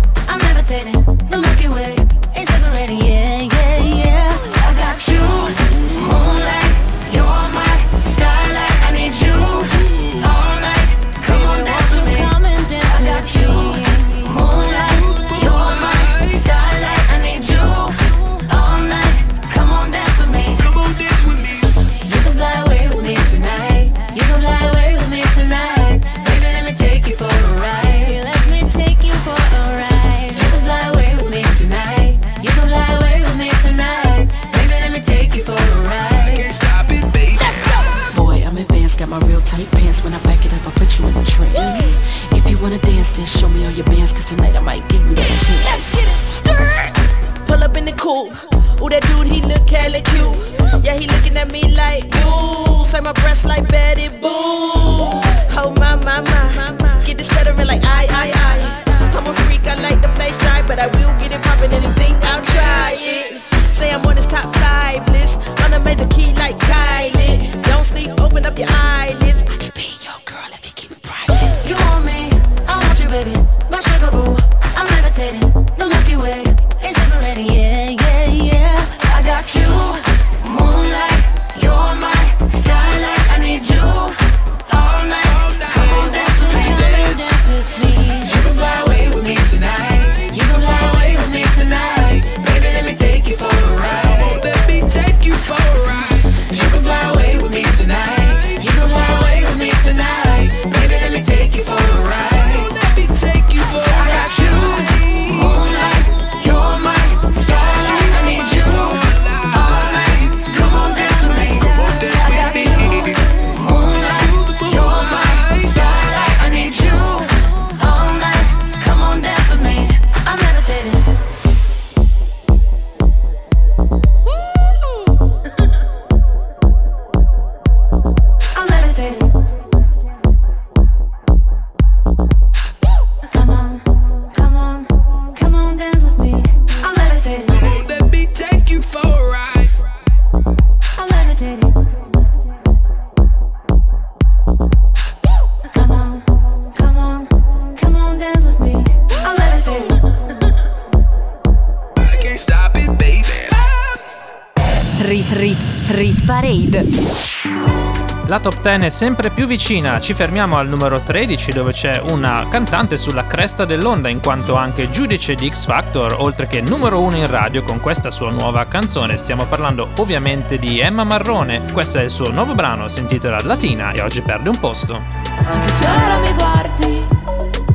top 158.42 158.62
10 158.62 158.86
è 158.86 158.90
sempre 158.90 159.30
più 159.30 159.46
vicina, 159.46 160.00
ci 160.00 160.16
fermiamo 160.16 160.58
al 160.58 160.68
numero 160.68 161.02
13 161.02 161.52
dove 161.52 161.72
c'è 161.74 162.02
una 162.10 162.48
cantante 162.50 162.98
sulla 162.98 163.28
cresta 163.28 163.66
dell'onda 163.66 164.10
in 164.10 164.20
quanto 164.20 164.56
anche 164.56 164.90
giudice 164.90 165.36
di 165.36 165.50
X 165.50 165.66
Factor, 165.66 166.16
oltre 166.18 166.48
che 166.48 166.60
numero 166.62 167.02
1 167.02 167.18
in 167.18 167.28
radio 167.28 167.62
con 167.62 167.80
questa 167.80 168.10
sua 168.10 168.32
nuova 168.32 168.66
canzone. 168.66 169.18
Stiamo 169.18 169.46
parlando 169.46 169.90
ovviamente 170.00 170.58
di 170.58 170.80
Emma 170.80 171.04
Marrone, 171.04 171.66
questo 171.72 172.00
è 172.00 172.04
il 172.04 172.10
suo 172.10 172.32
nuovo 172.32 172.56
brano, 172.56 172.88
si 172.88 173.02
intitola 173.02 173.38
Latina 173.44 173.92
e 173.92 174.02
oggi 174.02 174.22
perde 174.22 174.50
un 174.50 174.60
posto. 174.60 175.00
Anche 175.46 175.70
se 175.70 175.86
ora 175.86 176.18
mi 176.18 176.34
guardi, 176.34 177.06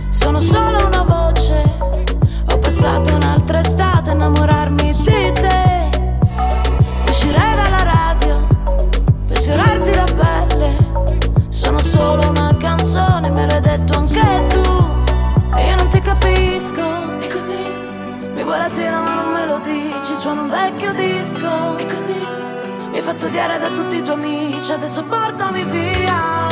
sono 0.09 0.41
solo 0.41 0.66
fatto 23.31 23.59
da 23.59 23.69
tutti 23.71 23.97
i 23.97 24.03
tuoi 24.03 24.17
amici. 24.17 24.73
Adesso 24.73 25.03
portami 25.05 25.65
via. 25.65 26.47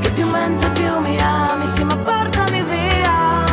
Che 0.00 0.10
più 0.10 0.28
mentre 0.30 0.70
più 0.70 0.98
mi 1.00 1.18
ami, 1.18 1.66
sì 1.66 1.82
ma 1.82 1.96
portami 1.96 2.62
via 2.62 3.44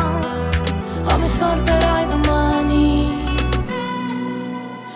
O 1.10 1.18
mi 1.18 1.26
scorderai 1.26 2.06
domani 2.06 3.24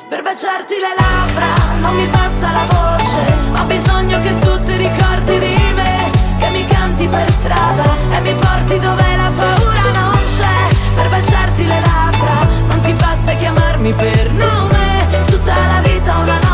Per 0.09 0.23
baciarti 0.23 0.75
le 0.75 0.95
labbra 0.97 1.47
non 1.81 1.97
mi 1.97 2.07
basta 2.07 2.53
la 2.53 2.65
voce 2.69 3.61
Ho 3.61 3.65
bisogno 3.65 4.21
che 4.21 4.35
tu 4.39 4.63
ti 4.63 4.77
ricordi 4.77 5.39
di 5.39 5.73
me 5.75 6.11
Che 6.39 6.49
mi 6.51 6.65
canti 6.67 7.09
per 7.09 7.31
strada 7.33 7.97
e 8.11 8.21
mi 8.21 8.35
porti 8.35 8.79
dove 8.79 9.17
la 9.17 9.33
paura 9.35 9.91
non 9.95 10.19
c'è 10.37 10.75
Per 10.95 11.09
baciarti 11.09 11.67
le 11.67 11.81
labbra 11.81 12.47
non 12.69 12.81
ti 12.83 12.93
basta 12.93 13.33
chiamarmi 13.35 13.93
per 13.95 14.33
nome 14.33 15.07
Tutta 15.27 15.55
la 15.55 15.81
vita 15.81 16.17
una 16.19 16.35
notte 16.35 16.48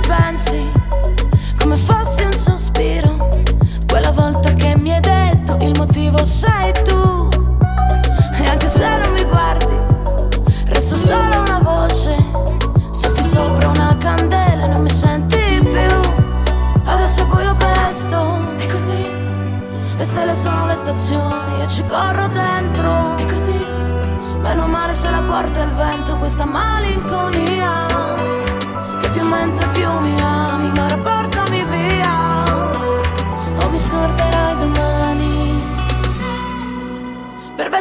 ci 0.00 0.08
pensi 0.08 0.70
Come 1.58 1.76
fossi 1.76 2.22
un 2.22 2.32
sospiro. 2.32 3.40
Quella 3.86 4.10
volta 4.10 4.52
che 4.54 4.76
mi 4.76 4.92
hai 4.92 5.00
detto 5.00 5.56
Il 5.60 5.76
motivo 5.76 6.24
sei 6.24 6.72
tu. 6.84 7.28
E 8.40 8.46
anche 8.46 8.68
se 8.68 8.86
non 8.98 9.12
mi 9.12 9.24
guardi 9.24 9.76
Resto 10.66 10.96
solo 10.96 11.40
una 11.40 11.58
voce. 11.62 12.14
Soffi 12.90 13.22
sopra 13.22 13.68
una 13.68 13.96
candela 13.98 14.64
e 14.64 14.68
Non 14.68 14.82
mi 14.82 14.90
senti 14.90 15.38
più. 15.60 16.80
Adesso 16.84 17.22
è 17.22 17.26
buio 17.26 17.54
pesto 17.56 18.38
E 18.58 18.66
così 18.66 19.16
le 19.96 20.04
stelle 20.04 20.36
sono 20.36 20.66
le 20.66 20.76
stazioni 20.76 21.60
e 21.60 21.68
ci 21.68 21.82
corro 21.88 22.28
dentro. 22.28 23.16
E 23.16 23.24
così, 23.24 23.66
meno 24.38 24.68
male 24.68 24.94
se 24.94 25.10
la 25.10 25.20
porta 25.26 25.60
il 25.64 25.70
vento 25.70 26.16
questa 26.18 26.44
malinconia 26.44 27.47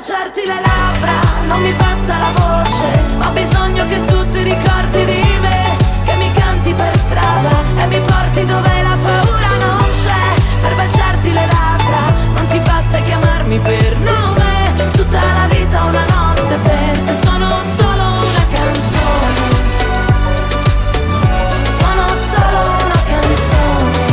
baciarti 0.07 0.45
le 0.45 0.61
labbra 0.61 1.19
non 1.49 1.61
mi 1.61 1.73
basta 1.73 2.17
la 2.17 2.31
voce 2.31 2.87
Ho 3.27 3.29
bisogno 3.31 3.85
che 3.89 3.99
tu 4.05 4.29
ti 4.29 4.41
ricordi 4.41 5.03
di 5.03 5.21
me 5.41 5.75
Che 6.05 6.15
mi 6.15 6.31
canti 6.31 6.73
per 6.73 6.97
strada 6.97 7.49
e 7.75 7.87
mi 7.87 7.99
porti 7.99 8.45
dove 8.45 8.81
la 8.83 8.97
paura 9.03 9.51
non 9.59 9.83
c'è. 9.91 10.41
Per 10.61 10.75
baciarti 10.75 11.33
le 11.33 11.45
labbra 11.45 12.13
non 12.35 12.47
ti 12.47 12.59
basta 12.59 13.01
chiamarmi 13.01 13.59
per 13.59 13.97
nome. 13.97 14.89
Tutta 14.93 15.19
la 15.19 15.47
vita 15.49 15.83
una 15.83 16.05
notte 16.05 16.55
per 16.55 16.99
te 16.99 17.13
sono 17.23 17.49
solo 17.75 18.03
una 18.29 18.45
canzone. 18.55 19.45
Sono 21.79 22.07
solo 22.31 22.59
una 22.85 23.01
canzone. 23.11 24.05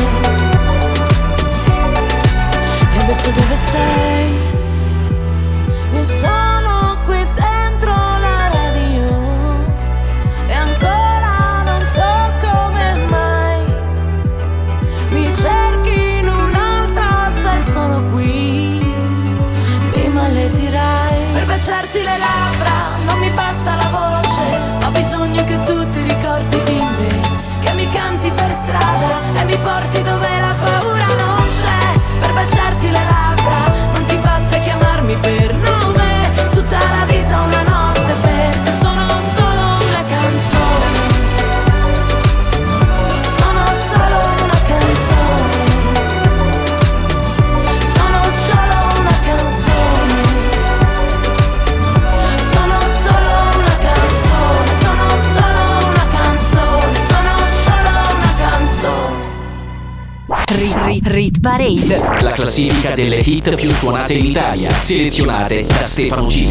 E 2.94 2.98
adesso 2.98 3.30
dove 3.30 3.56
sei? 3.56 4.13
Parade. 61.44 62.22
La 62.22 62.32
classifica 62.32 62.94
delle 62.94 63.18
hit 63.18 63.54
più 63.54 63.70
suonate 63.70 64.14
in 64.14 64.24
Italia, 64.24 64.70
selezionate 64.70 65.66
da 65.66 65.84
Stefano 65.84 66.26
G. 66.28 66.46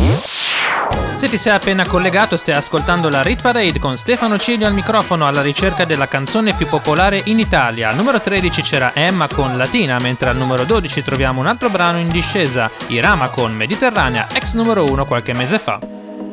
Se 1.16 1.28
ti 1.28 1.40
sei 1.40 1.54
appena 1.54 1.84
collegato 1.88 2.38
stai 2.38 2.54
ascoltando 2.54 3.10
la 3.10 3.24
Rit 3.24 3.42
Parade 3.42 3.80
con 3.80 3.98
Stefano 3.98 4.38
Cilio 4.38 4.68
al 4.68 4.76
microfono 4.76 5.26
alla 5.26 5.42
ricerca 5.42 5.84
della 5.86 6.08
canzone 6.08 6.54
più 6.54 6.68
popolare 6.68 7.24
in 7.26 7.40
Italia. 7.40 7.90
Al 7.90 7.96
numero 7.96 8.22
13 8.22 8.62
c'era 8.62 8.92
Emma 8.94 9.28
con 9.28 9.58
Latina, 9.58 9.98
mentre 10.00 10.30
al 10.30 10.38
numero 10.38 10.64
12 10.64 11.04
troviamo 11.04 11.40
un 11.40 11.48
altro 11.48 11.72
brano 11.72 11.98
in 11.98 12.10
discesa, 12.10 12.70
Irama 12.90 13.30
con 13.30 13.52
Mediterranea, 13.52 14.28
ex 14.32 14.54
numero 14.54 14.86
1 14.86 15.06
qualche 15.06 15.34
mese 15.34 15.58
fa. 15.58 15.80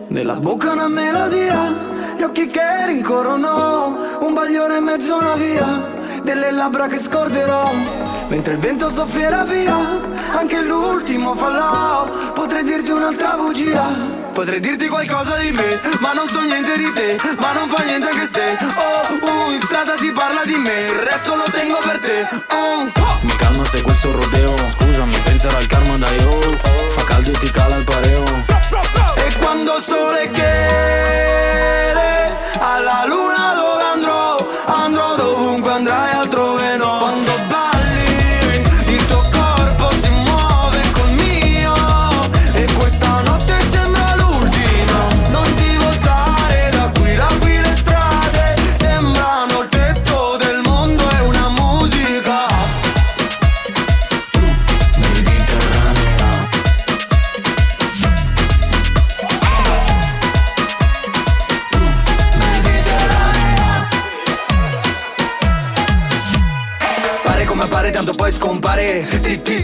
Nella 0.09 0.35
bocca 0.35 0.73
una 0.73 0.89
melodia, 0.89 2.15
gli 2.15 2.23
occhi 2.23 2.49
che 2.49 2.85
rincorrono, 2.85 4.19
un 4.21 4.35
bagliore 4.35 4.77
in 4.77 4.85
mezzo 4.85 5.15
a 5.15 5.19
una 5.19 5.35
via, 5.35 5.99
delle 6.23 6.51
labbra 6.51 6.87
che 6.87 6.99
scorderò, 6.99 7.73
mentre 8.29 8.55
il 8.55 8.59
vento 8.59 8.89
soffierà 8.89 9.45
via, 9.45 9.77
anche 10.37 10.63
l'ultimo 10.63 11.35
fallò, 11.35 12.09
potrei 12.33 12.63
dirti 12.63 12.91
un'altra 12.91 13.37
bugia. 13.37 14.19
Potrei 14.33 14.61
dirti 14.61 14.89
qualcosa 14.89 15.37
di 15.37 15.51
me, 15.51 15.81
ma 15.99 16.13
non 16.13 16.27
so 16.29 16.41
niente 16.41 16.77
di 16.77 16.93
te, 16.93 17.19
ma 17.39 17.53
non 17.53 17.69
fa 17.69 17.83
niente 17.83 18.11
che 18.11 18.27
se. 18.27 18.57
Oh, 18.77 19.49
uh, 19.49 19.51
in 19.51 19.61
strada 19.61 19.97
si 19.97 20.13
parla 20.13 20.45
di 20.45 20.57
me, 20.57 20.81
il 20.83 20.99
resto 21.11 21.35
lo 21.35 21.45
tengo 21.51 21.79
per 21.83 21.99
te. 21.99 22.29
Uh. 22.55 23.01
Mi 23.23 23.37
calma 23.37 23.65
se 23.67 23.83
questo 23.83 24.11
rodeo 24.13 24.55
Scusami, 24.57 25.21
penserò 25.25 25.59
al 25.59 25.67
karma 25.67 25.99
da 25.99 26.09
io 26.09 26.41
Fa 26.89 27.05
caldo 27.05 27.31
e 27.31 27.39
ti 27.39 27.51
cala 27.51 27.77
il 27.77 27.85
pareo. 27.85 28.25
E 29.17 29.35
quando 29.37 29.77
il 29.77 29.83
sole 29.83 30.31
chiede 30.31 31.90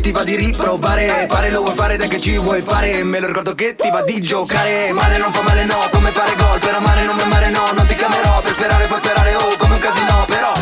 Ti, 0.07 0.12
va 0.12 0.23
di 0.23 0.37
riprovare. 0.37 1.27
Fare 1.29 1.51
lo 1.51 1.62
vuoi 1.62 1.75
fare 1.75 1.97
dai 1.97 2.07
che 2.07 2.21
ci 2.21 2.38
vuoi 2.38 2.62
fare. 2.62 3.03
Me 3.03 3.19
lo 3.19 3.27
ricordo 3.27 3.57
che 3.57 3.75
ti 3.75 3.90
va 3.90 4.03
di 4.03 4.23
giocare. 4.23 4.92
Male 4.92 5.19
non 5.19 5.33
fa 5.33 5.42
male 5.42 5.64
no 5.64 5.88
Come 5.90 6.12
fare 6.12 6.33
gol. 6.37 6.61
Per 6.61 6.75
amare 6.75 7.03
non 7.03 7.16
mi 7.16 7.23
amare 7.23 7.51
no 7.51 7.73
Non 7.75 7.85
ti 7.87 7.97
chiamerò. 7.97 8.40
Per 8.40 8.53
sperare 8.53 8.87
puoi 8.87 9.01
sperare 9.01 9.35
oh 9.35 9.57
Come 9.59 9.75
un 9.75 9.81
casino 9.81 10.25
però. 10.29 10.53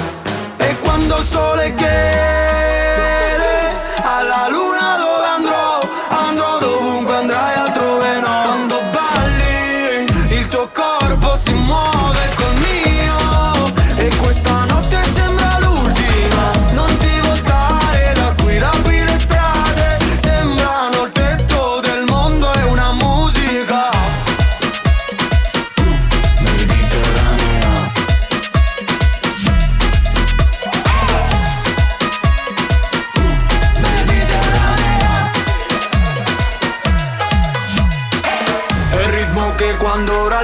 E 0.57 0.79
quando 0.79 1.19
il 1.19 1.27
sole 1.27 1.64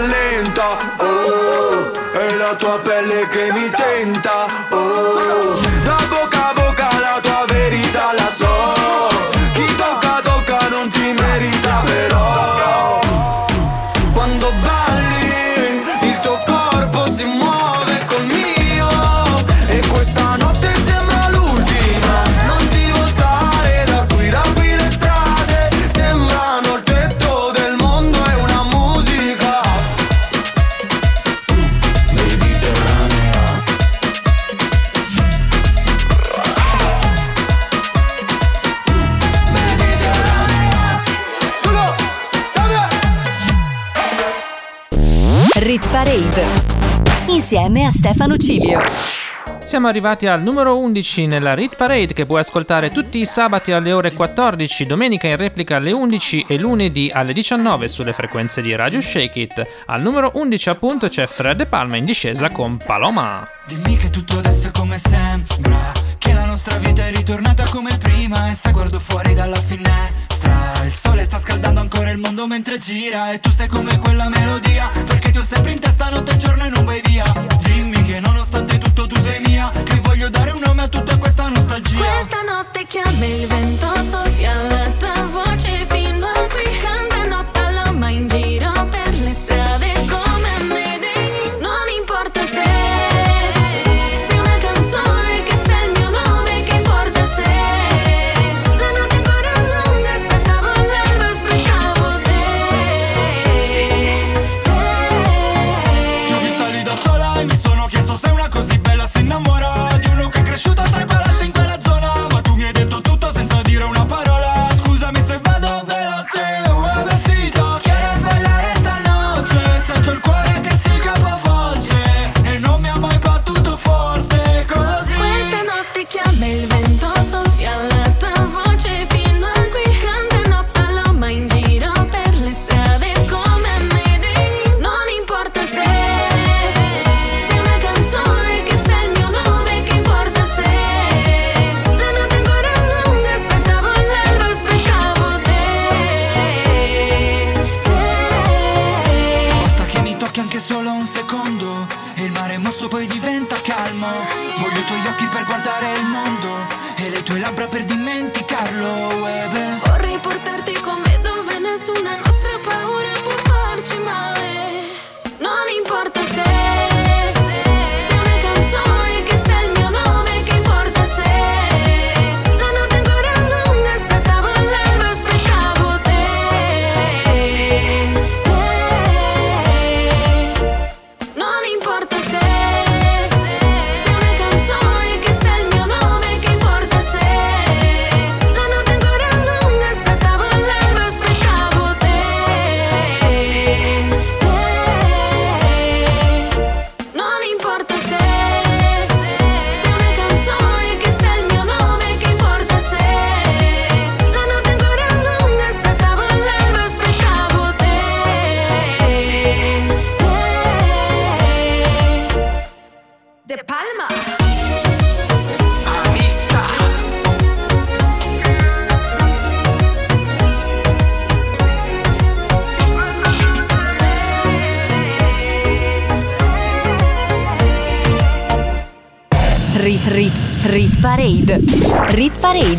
rallenta 0.00 0.78
Oh, 0.98 1.90
è 2.12 2.34
la 2.36 2.54
tua 2.54 2.78
pelle 2.78 3.28
che 3.28 3.52
mi 3.52 3.70
tenta 3.70 4.46
Oh, 4.70 5.58
da 5.84 5.96
bocca 6.08 6.48
a 6.48 6.52
bocca 6.54 6.88
la 7.00 7.18
tua 7.20 7.44
verità 7.48 8.12
la 8.16 8.30
so 8.30 8.74
Chi 9.52 9.74
tocca 9.76 10.20
tocca 10.22 10.58
non 10.70 10.88
ti 10.88 11.12
merita 11.12 11.82
però 11.84 12.79
Insieme 47.52 47.84
a 47.84 47.90
Stefano 47.90 48.36
Cilio. 48.36 48.78
Siamo 49.58 49.88
arrivati 49.88 50.28
al 50.28 50.40
numero 50.40 50.78
11 50.78 51.26
nella 51.26 51.52
Rit 51.52 51.74
Parade 51.74 52.14
che 52.14 52.24
puoi 52.24 52.38
ascoltare 52.38 52.92
tutti 52.92 53.18
i 53.18 53.26
sabati 53.26 53.72
alle 53.72 53.92
ore 53.92 54.12
14, 54.12 54.86
domenica 54.86 55.26
in 55.26 55.34
replica 55.34 55.74
alle 55.74 55.90
11 55.90 56.44
e 56.46 56.60
lunedì 56.60 57.10
alle 57.12 57.32
19 57.32 57.88
sulle 57.88 58.12
frequenze 58.12 58.62
di 58.62 58.72
Radio 58.76 59.00
Shake 59.00 59.40
It. 59.40 59.62
Al 59.86 60.00
numero 60.00 60.30
11 60.34 60.68
appunto 60.68 61.08
c'è 61.08 61.26
Fred 61.26 61.56
De 61.56 61.66
Palma 61.66 61.96
in 61.96 62.04
discesa 62.04 62.50
con 62.50 62.76
Paloma. 62.76 63.44
Dimmi 63.66 63.96
che 63.96 64.10
tutto 64.10 64.38
adesso 64.38 64.68
è 64.68 64.70
come 64.70 64.96
sembra 64.98 65.92
Che 66.18 66.32
la 66.32 66.44
nostra 66.44 66.76
vita 66.76 67.04
è 67.04 67.10
ritornata 67.10 67.64
come 67.68 67.96
prima 67.98 68.50
E 68.50 68.54
se 68.54 68.70
guardo 68.70 68.98
fuori 68.98 69.34
dalla 69.34 69.60
finestra 69.60 70.29
Il 70.84 70.92
sole 70.92 71.24
sta 71.24 71.38
scaldando 71.38 71.80
ancora 71.80 72.10
il 72.10 72.18
mondo 72.18 72.46
mentre 72.46 72.78
gira. 72.78 73.32
E 73.32 73.40
tu 73.40 73.50
sei 73.50 73.68
come 73.68 73.98
quella 73.98 74.28
melodia 74.28 74.88
Perché 75.06 75.30
ti 75.30 75.38
ho 75.38 75.44
sempre 75.44 75.72
in 75.72 75.78
testa 75.78 76.08
notte 76.10 76.32
e 76.32 76.36
giorno 76.36 76.64
e 76.64 76.68
non 76.68 76.84
vai 76.84 77.00
via. 77.04 77.24
Dimmi 77.62 78.02
che 78.02 78.20
nonostante 78.20 78.78
tutto 78.78 79.06
tu 79.06 79.20
sei 79.20 79.40
mia 79.40 79.70
Che 79.70 80.00
voglio 80.02 80.28
dare 80.28 80.50
un 80.50 80.60
nome 80.64 80.82
a 80.82 80.88
tutta 80.88 81.16
questa 81.18 81.48
nostalgia. 81.48 81.98
Questa 81.98 82.42
notte 82.42 82.86
chiama 82.86 83.24
il 83.24 83.46
vento 83.46 83.92
soffia 84.08 84.62
la 84.62 84.90
tua 84.98 85.22
voce 85.30 85.86
fino 85.88 86.26
a 86.26 86.39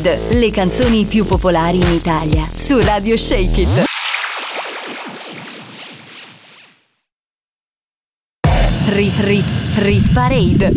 Parade, 0.02 0.20
le 0.40 0.50
canzoni 0.50 1.06
più 1.06 1.26
popolari 1.26 1.78
in 1.78 1.92
Italia 1.92 2.50
su 2.54 2.80
Radio 2.80 3.16
Shake 3.16 3.62
It. 3.62 3.84
Rit 8.90 9.20
Rit 9.20 9.46
Rit 9.76 10.12
Parade. 10.12 10.74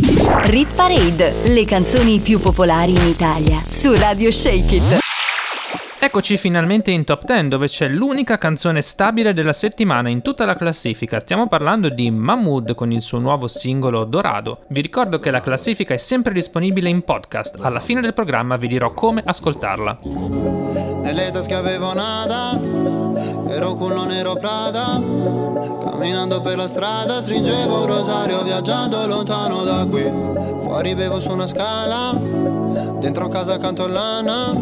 Rit 0.47 0.75
Parade, 0.75 1.35
le 1.45 1.65
canzoni 1.65 2.19
più 2.19 2.39
popolari 2.39 2.93
in 2.93 3.07
Italia 3.07 3.63
su 3.67 3.95
Radio 3.95 4.31
Shake 4.31 4.75
It. 4.75 5.04
Eccoci 6.05 6.37
finalmente 6.37 6.91
in 6.91 7.03
top 7.05 7.25
10 7.25 7.49
dove 7.49 7.67
c'è 7.67 7.89
l'unica 7.89 8.37
canzone 8.37 8.83
stabile 8.83 9.33
della 9.33 9.55
settimana 9.55 10.11
in 10.11 10.21
tutta 10.21 10.45
la 10.45 10.55
classifica. 10.55 11.19
Stiamo 11.19 11.49
parlando 11.49 11.89
di 11.89 12.11
Mahmood 12.11 12.75
con 12.75 12.93
il 12.93 13.01
suo 13.01 13.19
nuovo 13.19 13.49
singolo 13.49 14.05
Dorado. 14.05 14.65
Vi 14.69 14.83
ricordo 14.83 15.19
che 15.19 15.31
la 15.31 15.41
classifica 15.41 15.95
è 15.95 15.97
sempre 15.97 16.35
disponibile 16.35 16.91
in 16.91 17.05
podcast. 17.05 17.57
Alla 17.59 17.81
fine 17.81 18.03
del 18.03 18.13
programma 18.13 18.57
vi 18.57 18.69
dirò 18.69 18.93
come 18.93 19.23
ascoltarla. 19.25 20.01
Nelle 20.03 21.31
tasche 21.31 21.55
avevo 21.55 21.95
nada, 21.95 22.61
ero 23.49 23.75
culo 23.75 24.05
nero 24.05 24.35
Prada. 24.35 25.01
Camminando 25.81 26.41
per 26.41 26.57
la 26.57 26.67
strada 26.67 27.21
stringevo 27.21 27.81
un 27.81 27.87
rosario, 27.87 28.41
ho 28.41 28.43
viaggiato 28.43 29.07
lontano 29.07 29.65
da 29.65 29.87
qui. 29.89 30.11
Fuori 30.61 30.95
bevo 30.95 31.21
su 31.21 31.31
una 31.31 31.47
scala, 31.47 32.13
dentro 32.99 33.29
casa 33.29 33.59
canto 33.59 33.87
lana. 33.87 34.53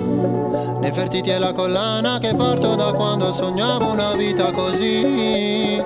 Nefertiti 0.81 1.31
è 1.31 1.39
la 1.39 1.53
collana 1.53 2.19
che 2.19 2.35
porto 2.35 2.75
da 2.75 2.93
quando 2.93 3.33
sognavo 3.33 3.91
una 3.91 4.13
vita 4.15 4.51
così. 4.51 5.83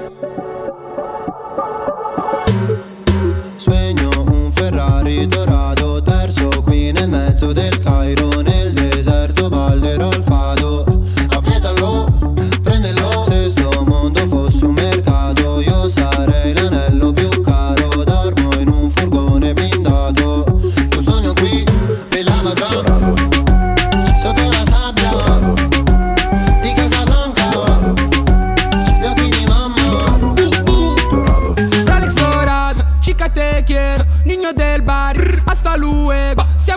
Sogno 3.57 4.11
un 4.27 4.51
Ferrari 4.53 5.27
dorato 5.27 5.56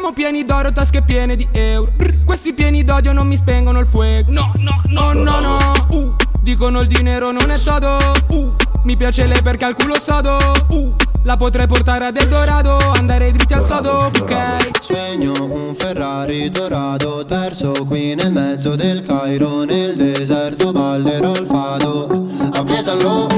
Siamo 0.10 0.28
pieni 0.28 0.44
d'oro, 0.44 0.72
tasche 0.72 1.04
piene 1.04 1.36
di 1.36 1.48
euro. 1.52 1.92
Questi 2.26 2.54
pieni 2.54 2.84
d'odio 2.84 3.14
non 3.14 3.28
mi 3.28 3.36
spengono 3.36 3.78
il 3.78 3.86
fuoco. 3.86 4.24
No, 4.32 4.52
no, 4.56 4.82
no, 4.88 5.14
no, 5.14 5.40
no. 5.40 5.74
Uh, 5.90 6.16
dicono 6.42 6.80
il 6.80 6.88
dinero 6.88 7.30
non 7.30 7.52
è 7.52 7.60
todo. 7.60 7.96
Uh, 8.30 8.56
mi 8.86 8.98
piace 8.98 9.28
lei 9.28 9.40
perché 9.44 9.66
al 9.66 9.76
culo 9.76 10.00
sodo. 10.00 10.36
Uh, 10.70 10.96
la 11.26 11.38
potrei 11.38 11.68
portare 11.68 12.08
ad 12.08 12.18
Eldorado, 12.18 12.76
andare 12.96 13.32
dritti 13.32 13.54
al 13.54 13.64
sodo, 13.64 14.10
ok. 14.20 14.36
Sogno 14.82 15.34
un 15.44 15.76
Ferrari 15.76 16.50
dorato 16.50 17.24
perso 17.28 17.72
qui 17.86 18.16
nel 18.16 18.32
mezzo 18.32 18.76
del 18.76 19.04
Cairo 19.04 19.64
nel 19.64 19.96
deserto 19.96 20.72
ballerò 20.72 21.34
il 21.34 21.46
fado 21.46 22.28
appietalo 22.52 23.29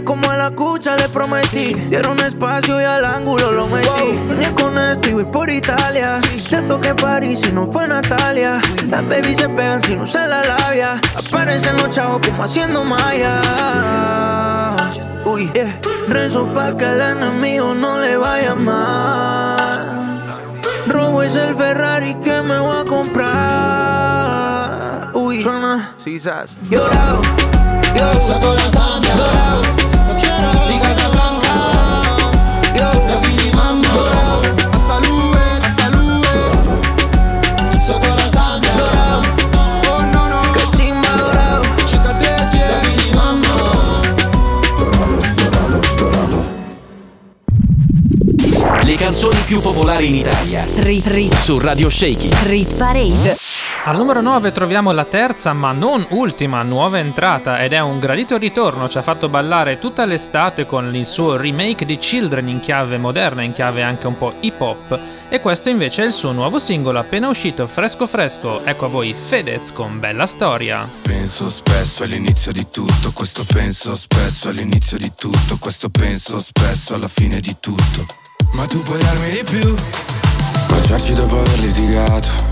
como 0.00 0.30
a 0.30 0.36
la 0.36 0.50
cucha, 0.50 0.96
le 0.96 1.08
prometí. 1.08 1.74
Dieron 1.90 2.18
espacio 2.20 2.80
y 2.80 2.84
al 2.84 3.04
ángulo 3.04 3.52
lo 3.52 3.66
metí. 3.68 4.18
Ni 4.38 4.46
con 4.54 4.78
esto 4.78 5.10
y 5.10 5.12
voy 5.12 5.26
por 5.26 5.50
Italia. 5.50 6.20
Se 6.22 6.62
toque 6.62 6.94
París 6.94 7.42
y 7.46 7.52
no 7.52 7.70
fue 7.70 7.86
Natalia. 7.86 8.60
Las 8.88 9.06
babies 9.06 9.36
se 9.38 9.48
pegan 9.50 9.82
si 9.82 9.94
no 9.94 10.04
usan 10.04 10.30
la 10.30 10.42
labia. 10.44 11.00
Aparecen 11.14 11.76
los 11.76 11.90
chavos 11.90 12.20
como 12.26 12.42
haciendo 12.42 12.82
maya. 12.84 13.40
Uy, 15.24 15.50
yeah. 15.54 15.78
Rezo 16.08 16.46
pa' 16.52 16.76
que 16.76 16.84
el 16.84 17.00
enemigo 17.00 17.74
no 17.74 17.98
le 17.98 18.16
vaya 18.16 18.54
mal. 18.54 19.92
Robo 20.88 21.22
es 21.22 21.36
el 21.36 21.54
Ferrari 21.54 22.14
que 22.16 22.42
me 22.42 22.58
voy 22.58 22.76
a 22.80 22.84
comprar. 22.84 24.32
Uy, 25.14 25.42
suena, 25.42 25.94
quizás. 26.02 26.56
Llorado, 26.68 27.22
Sotto 27.94 28.52
la 28.54 28.68
sabbia 28.70 29.14
di 30.66 30.78
Casablanca 30.78 31.52
Gli 32.72 32.78
occhi 32.80 33.34
di 33.36 33.50
mamma 33.52 34.40
Hasta 34.72 34.98
luego, 35.06 35.38
hasta 35.60 35.88
luego. 35.90 36.80
Sotto 37.84 38.06
la 38.06 38.28
sabbia 38.30 38.72
Oh 39.88 40.00
no, 40.10 40.28
no. 40.28 40.40
Chimba 40.74 41.08
dorado. 41.16 41.66
Chica 41.84 42.14
te 42.14 42.34
quiero. 42.50 42.76
occhi 42.76 42.94
di 42.94 43.10
mamma 43.14 44.00
Le 48.82 48.96
canzoni 48.96 49.38
più 49.46 49.60
popolari 49.60 50.08
in 50.08 50.14
Italia 50.14 50.66
Rit 50.76 51.06
Rit 51.08 51.34
su 51.34 51.58
Radio 51.58 51.90
Shake 51.90 52.26
It. 52.26 52.42
Rit 52.42 52.74
Parade. 52.74 53.51
Al 53.84 53.96
numero 53.96 54.20
9 54.20 54.52
troviamo 54.52 54.92
la 54.92 55.04
terza 55.04 55.52
ma 55.52 55.72
non 55.72 56.06
ultima 56.10 56.62
nuova 56.62 57.00
entrata 57.00 57.64
ed 57.64 57.72
è 57.72 57.80
un 57.80 57.98
gradito 57.98 58.36
ritorno, 58.36 58.88
ci 58.88 58.96
ha 58.96 59.02
fatto 59.02 59.28
ballare 59.28 59.80
tutta 59.80 60.04
l'estate 60.04 60.66
con 60.66 60.94
il 60.94 61.04
suo 61.04 61.34
remake 61.34 61.84
di 61.84 61.98
Children 61.98 62.46
in 62.46 62.60
chiave 62.60 62.96
moderna, 62.96 63.42
in 63.42 63.52
chiave 63.52 63.82
anche 63.82 64.06
un 64.06 64.16
po' 64.16 64.34
hip 64.38 64.60
hop 64.60 65.00
e 65.28 65.40
questo 65.40 65.68
invece 65.68 66.04
è 66.04 66.06
il 66.06 66.12
suo 66.12 66.30
nuovo 66.30 66.60
singolo 66.60 67.00
appena 67.00 67.26
uscito 67.26 67.66
fresco 67.66 68.06
fresco, 68.06 68.64
ecco 68.64 68.84
a 68.84 68.88
voi 68.88 69.14
Fedez 69.14 69.72
con 69.72 69.98
Bella 69.98 70.26
Storia. 70.26 70.88
Penso 71.02 71.50
spesso 71.50 72.04
all'inizio 72.04 72.52
di 72.52 72.68
tutto, 72.70 73.10
questo 73.12 73.42
penso 73.52 73.96
spesso 73.96 74.48
all'inizio 74.48 74.96
di 74.96 75.10
tutto, 75.16 75.56
questo 75.58 75.88
penso 75.90 76.38
spesso 76.38 76.94
alla 76.94 77.08
fine 77.08 77.40
di 77.40 77.56
tutto. 77.58 78.06
Ma 78.52 78.64
tu 78.66 78.80
puoi 78.82 79.00
darmi 79.00 79.30
di 79.30 79.42
più. 79.42 79.74
Baciarci 80.68 81.14
dopo 81.14 81.40
aver 81.40 81.58
litigato. 81.58 82.51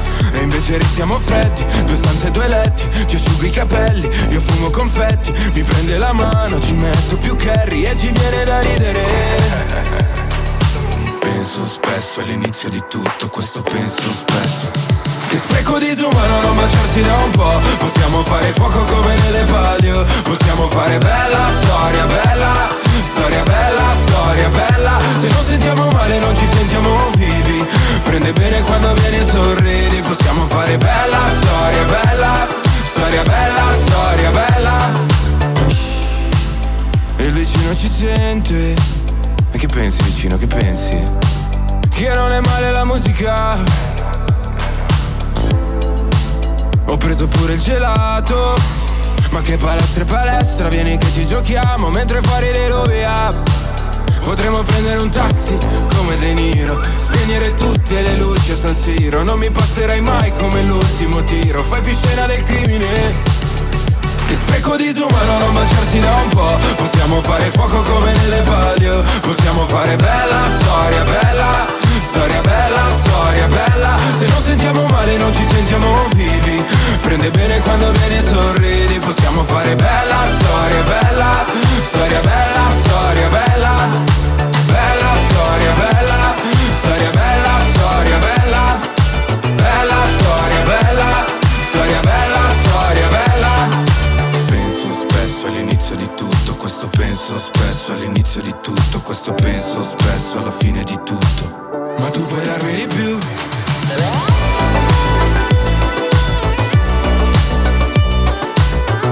E 0.33 0.39
invece 0.39 0.77
restiamo 0.77 1.19
freddi 1.19 1.65
Due 1.85 1.95
stanze, 1.95 2.31
due 2.31 2.47
letti 2.47 3.05
Ti 3.05 3.15
asciugo 3.15 3.45
i 3.45 3.49
capelli 3.49 4.09
Io 4.29 4.41
fumo 4.41 4.69
confetti 4.69 5.31
Mi 5.53 5.63
prende 5.63 5.97
la 5.97 6.13
mano 6.13 6.59
Ci 6.61 6.73
metto 6.73 7.17
più 7.17 7.35
curry 7.35 7.83
E 7.83 7.95
ci 7.97 8.11
viene 8.11 8.43
da 8.43 8.59
ridere. 8.61 9.05
Penso 11.19 11.65
spesso 11.67 12.21
all'inizio 12.21 12.69
di 12.69 12.83
tutto 12.89 13.29
Questo 13.29 13.61
penso 13.61 14.11
spesso. 14.11 14.71
Che 15.29 15.37
spreco 15.37 15.77
disumano 15.77 16.41
non 16.41 16.55
baciarsi 16.55 17.01
da 17.01 17.15
un 17.15 17.31
po' 17.31 17.59
Possiamo 17.77 18.23
fare 18.23 18.47
fuoco 18.51 18.83
come 18.83 19.15
nelle 19.15 19.43
palio. 19.45 20.05
Possiamo 20.23 20.67
fare 20.67 20.97
bella 20.97 21.49
storia, 21.61 22.05
bella 22.05 22.79
Storia 23.13 23.43
bella, 23.43 23.95
storia 24.05 24.49
bella. 24.49 24.99
Se 25.19 25.27
non 25.27 25.43
sentiamo 25.45 25.91
male 25.91 26.19
non 26.19 26.35
ci 26.35 26.47
sentiamo 26.51 26.90
prende 28.11 28.33
bene 28.33 28.61
quando 28.63 28.93
vieni 28.95 29.19
e 29.19 29.29
sorridi. 29.29 30.01
Possiamo 30.01 30.45
fare 30.47 30.77
bella 30.77 31.19
storia, 31.39 31.83
bella 31.85 32.47
Storia 32.91 33.23
bella, 33.23 33.63
storia 33.85 34.29
bella. 34.31 34.89
E 37.15 37.23
il 37.23 37.31
vicino 37.31 37.73
ci 37.73 37.89
sente. 37.89 38.73
E 39.51 39.57
che 39.57 39.67
pensi 39.67 40.03
vicino, 40.03 40.37
che 40.37 40.47
pensi? 40.47 41.07
Che 41.89 42.13
non 42.13 42.33
è 42.33 42.41
male 42.41 42.71
la 42.71 42.83
musica. 42.83 43.57
Ho 46.87 46.97
preso 46.97 47.27
pure 47.27 47.53
il 47.53 47.61
gelato. 47.61 48.55
Ma 49.29 49.41
che 49.41 49.55
palestra 49.55 50.03
e 50.03 50.05
palestra 50.05 50.67
Vieni 50.67 50.97
che 50.97 51.07
ci 51.09 51.25
giochiamo 51.25 51.89
Mentre 51.89 52.19
fare 52.21 52.51
l'eroia 52.51 53.33
Potremmo 54.23 54.61
prendere 54.63 54.99
un 54.99 55.09
taxi 55.09 55.57
come 55.95 56.17
De 56.17 56.33
Niro. 56.33 57.00
Spegnere 57.31 57.53
tutte 57.53 58.01
le 58.01 58.15
luci 58.15 58.51
a 58.51 58.57
San 58.57 58.75
Siro. 58.75 59.23
Non 59.23 59.39
mi 59.39 59.49
passerai 59.49 60.01
mai 60.01 60.33
come 60.33 60.63
l'ultimo 60.63 61.23
tiro. 61.23 61.63
Fai 61.63 61.79
più 61.79 61.95
scena 61.95 62.25
del 62.25 62.43
crimine. 62.43 62.91
Che 64.27 64.35
spreco 64.35 64.75
disumano 64.75 65.37
non 65.39 65.53
baciarsi 65.53 65.99
da 65.99 66.13
un 66.15 66.27
po' 66.27 66.57
Possiamo 66.75 67.21
fare 67.21 67.45
fuoco 67.45 67.83
come 67.83 68.11
nelle 68.11 68.41
palio. 68.41 69.01
Possiamo 69.21 69.65
fare 69.65 69.95
bella 69.95 70.41
storia, 70.59 71.03
bella 71.03 71.65
Storia 72.09 72.41
bella, 72.41 72.81
storia 73.01 73.47
bella. 73.47 73.97
Se 74.19 74.25
non 74.25 74.41
sentiamo 74.43 74.85
male 74.89 75.15
non 75.15 75.33
ci 75.33 75.45
sentiamo 75.49 76.07
vivi. 76.15 76.61
Prende 76.99 77.31
bene 77.31 77.61
quando 77.61 77.91
vieni 77.91 78.17
e 78.17 78.27
sorridi. 78.27 78.99
Possiamo 78.99 79.43
fare 79.45 79.73
bella 79.75 80.27
storia, 80.37 80.81
bella 80.81 81.45
Storia 81.91 82.19
bella, 82.19 82.63
storia 82.83 83.27
bella. 83.29 83.73
Bella 84.65 85.11
storia, 85.29 85.71
bella 85.71 86.20
Storia 86.81 87.11
bella, 87.11 87.59
storia 87.73 88.17
bella 88.17 88.79
Bella 89.55 89.99
storia, 90.17 90.61
bella 90.63 91.25
Storia 91.69 91.99
bella, 91.99 92.39
storia 92.63 93.07
bella. 93.07 93.67
Penso 94.49 94.91
spesso 94.91 95.45
all'inizio 95.45 95.95
di 95.95 96.09
tutto 96.15 96.55
Questo 96.55 96.87
penso 96.87 97.37
spesso 97.37 97.91
all'inizio 97.93 98.41
di 98.41 98.55
tutto 98.63 98.99
Questo 99.01 99.31
penso 99.33 99.83
spesso 99.83 100.39
alla 100.39 100.51
fine 100.51 100.83
di 100.83 100.99
tutto. 101.03 101.93
Ma 101.99 102.09
tu 102.09 102.25
puoi 102.25 102.43
darmi 102.43 102.73
di 102.73 102.87
più? 102.87 103.17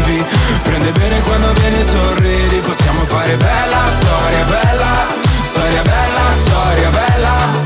vivi 0.05 0.44
Prende 0.65 0.91
bene 0.93 1.21
quando 1.23 1.53
vieni 1.53 1.81
e 1.81 1.85
sorridi 1.87 2.59
Possiamo 2.59 3.05
fare 3.05 3.37
bella 3.37 3.83
storia, 4.01 4.45
bella 4.45 5.07
Storia 5.53 5.83
bella, 5.83 6.33
storia 6.45 6.91
bella 6.91 7.63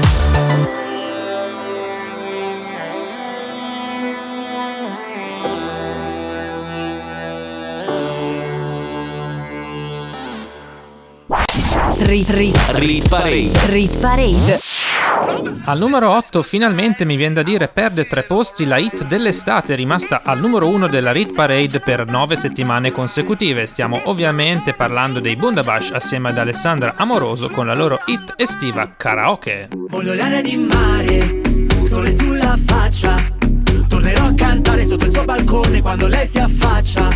Rit, 12.01 12.31
rit, 12.31 12.57
Rit 12.71 13.09
Parade. 13.09 13.51
rit 13.67 13.99
parade. 13.99 14.68
Al 15.69 15.79
numero 15.79 16.17
8 16.17 16.41
finalmente 16.41 17.05
mi 17.05 17.15
viene 17.15 17.35
da 17.35 17.43
dire 17.43 17.69
perde 17.69 18.07
tre 18.07 18.23
posti 18.23 18.65
la 18.65 18.79
hit 18.79 19.05
dell'estate 19.05 19.75
rimasta 19.75 20.23
al 20.25 20.39
numero 20.41 20.67
1 20.67 20.89
della 20.89 21.13
Rit 21.13 21.35
Parade 21.35 21.81
per 21.81 22.07
9 22.07 22.37
settimane 22.37 22.91
consecutive. 22.91 23.67
Stiamo 23.67 24.01
ovviamente 24.05 24.73
parlando 24.73 25.21
dei 25.21 25.37
Bundabash 25.37 25.91
assieme 25.91 26.31
ad 26.31 26.39
Alessandra 26.39 26.95
Amoroso 26.97 27.51
con 27.51 27.67
la 27.67 27.75
loro 27.75 28.01
hit 28.07 28.33
estiva 28.37 28.95
Karaoke. 28.97 29.69
Voglio 29.91 30.15
l'aria 30.15 30.41
di 30.41 30.57
mare, 30.57 31.43
sole 31.83 32.13
sulla 32.13 32.57
faccia. 32.65 33.15
Tornerò 33.89 34.25
a 34.25 34.35
cantare 34.35 34.87
sotto 34.87 35.05
il 35.05 35.13
suo 35.13 35.25
balcone 35.27 35.83
quando 35.83 36.07
lei 36.07 36.27
si 36.27 36.39
affaccia. 36.39 37.09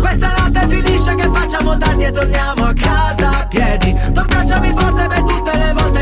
Questa 0.00 0.34
notte 0.38 0.68
finisce 0.68 1.14
che 1.14 1.30
facciamo 1.32 1.78
tardi 1.78 2.04
e 2.04 2.10
torniamo 2.10 2.66
a 2.66 2.74
casa 2.74 3.30
a 3.30 3.46
piedi. 3.46 3.94
Tu 4.12 4.20
abbracciami 4.20 4.74
forte 4.76 5.06
per 5.06 5.22
volte 5.22 5.45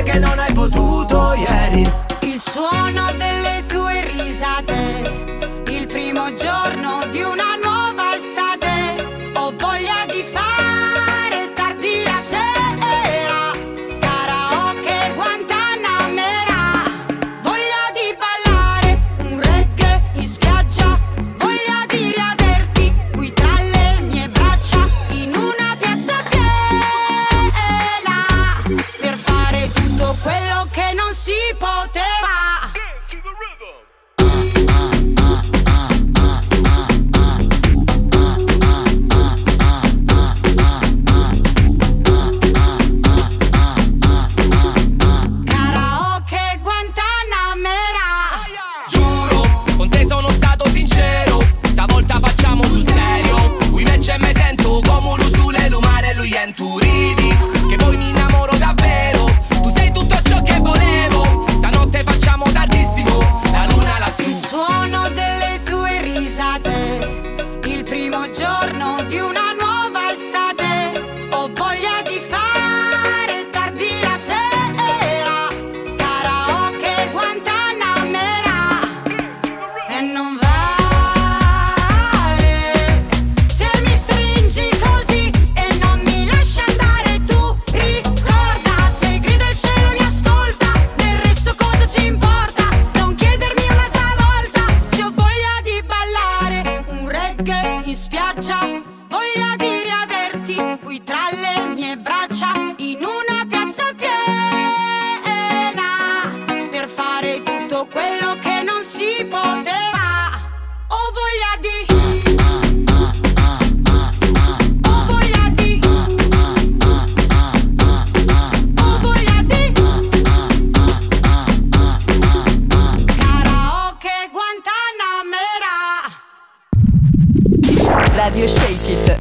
che 0.05 0.19
non 0.19 0.39
hai 0.39 0.53
potuto 0.53 1.35
ieri. 1.35 1.91
Il 2.21 2.39
suono 2.39 3.07
delle 3.17 3.65
tue 3.67 4.05
risate, 4.17 5.03
il 5.71 5.87
primo 5.87 6.33
giorno 6.35 6.64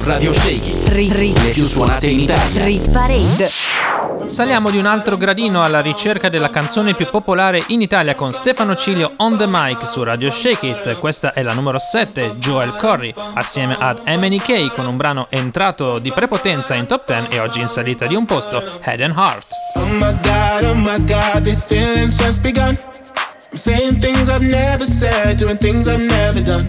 Radio 0.04 0.34
Shake 0.34 0.68
It. 0.68 0.88
Rit, 0.88 1.12
rit, 1.12 1.38
Le 1.38 1.50
più 1.50 1.64
suonate 1.64 2.06
in 2.08 2.20
Italia. 2.20 2.64
rit 2.64 2.90
parade. 2.90 3.48
Saliamo 4.26 4.70
di 4.70 4.76
un 4.76 4.84
altro 4.86 5.16
gradino 5.16 5.62
alla 5.62 5.80
ricerca 5.80 6.28
della 6.28 6.50
canzone 6.50 6.94
più 6.94 7.06
popolare 7.08 7.62
in 7.68 7.80
Italia 7.80 8.14
con 8.14 8.32
Stefano 8.34 8.76
Cilio 8.76 9.12
on 9.16 9.36
the 9.38 9.46
mic 9.48 9.86
su 9.86 10.02
Radio 10.02 10.30
Shake 10.30 10.66
It. 10.66 10.98
Questa 10.98 11.32
è 11.32 11.42
la 11.42 11.54
numero 11.54 11.78
7, 11.78 12.34
Joel 12.36 12.74
Corry, 12.76 13.14
assieme 13.34 13.76
ad 13.78 14.00
MNK 14.06 14.74
con 14.74 14.86
un 14.86 14.96
brano 14.96 15.26
entrato 15.30 15.98
di 15.98 16.12
prepotenza 16.12 16.74
in 16.74 16.86
top 16.86 17.06
10 17.06 17.34
e 17.34 17.38
oggi 17.38 17.60
in 17.60 17.68
salita 17.68 18.06
di 18.06 18.14
un 18.14 18.26
posto, 18.26 18.62
Head 18.82 19.00
and 19.00 19.14
Heart. 19.16 19.46
Oh 19.76 19.86
my 19.86 20.14
god, 20.22 20.64
oh 20.64 20.74
my 20.74 21.02
god, 21.04 21.42
these 21.42 21.64
feelings 21.64 22.14
just 22.16 22.42
begun. 22.42 22.76
I'm 23.50 23.56
saying 23.56 24.00
things 24.00 24.28
I've 24.28 24.44
never 24.44 24.84
said, 24.84 25.38
doing 25.38 25.56
things 25.58 25.86
I've 25.86 26.04
never 26.04 26.42
done. 26.42 26.68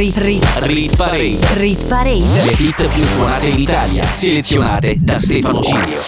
Rit, 0.00 0.16
rit, 0.16 0.58
Rit 0.60 0.96
Parade. 0.96 1.38
rit 1.58 1.86
parade. 1.86 2.44
Le 2.46 2.54
hit 2.56 2.88
più 2.88 3.02
suonate 3.02 3.48
in 3.48 3.58
Italia, 3.58 4.02
selezionate 4.02 4.96
da 4.98 5.18
Stefano 5.18 5.60
Cilio. 5.60 6.00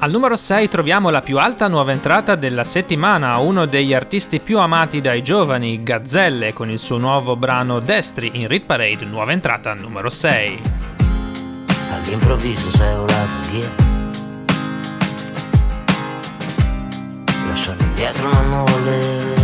Al 0.00 0.10
numero 0.10 0.34
6 0.34 0.68
troviamo 0.68 1.10
la 1.10 1.20
più 1.20 1.38
alta 1.38 1.68
nuova 1.68 1.92
entrata 1.92 2.34
della 2.34 2.64
settimana, 2.64 3.36
uno 3.36 3.66
degli 3.66 3.94
artisti 3.94 4.40
più 4.40 4.58
amati 4.58 5.00
dai 5.00 5.22
giovani, 5.22 5.84
Gazzelle, 5.84 6.52
con 6.52 6.68
il 6.68 6.80
suo 6.80 6.98
nuovo 6.98 7.36
brano 7.36 7.78
Destri 7.78 8.32
in 8.34 8.48
Rit 8.48 8.64
Parade, 8.64 9.04
nuova 9.04 9.30
entrata 9.30 9.72
numero 9.74 10.08
6. 10.08 10.60
All'improvviso 11.92 12.70
sei 12.70 12.96
volato 12.96 13.34
via 13.52 13.70
Lasciando 17.46 17.84
indietro 17.84 18.28
una 18.30 18.40
nuvoletta 18.40 19.43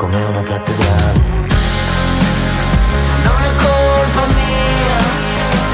come 0.00 0.24
una 0.24 0.40
cattedrale. 0.40 1.20
Non 3.22 3.42
è 3.42 3.54
colpa 3.62 4.26
mia, 4.28 4.98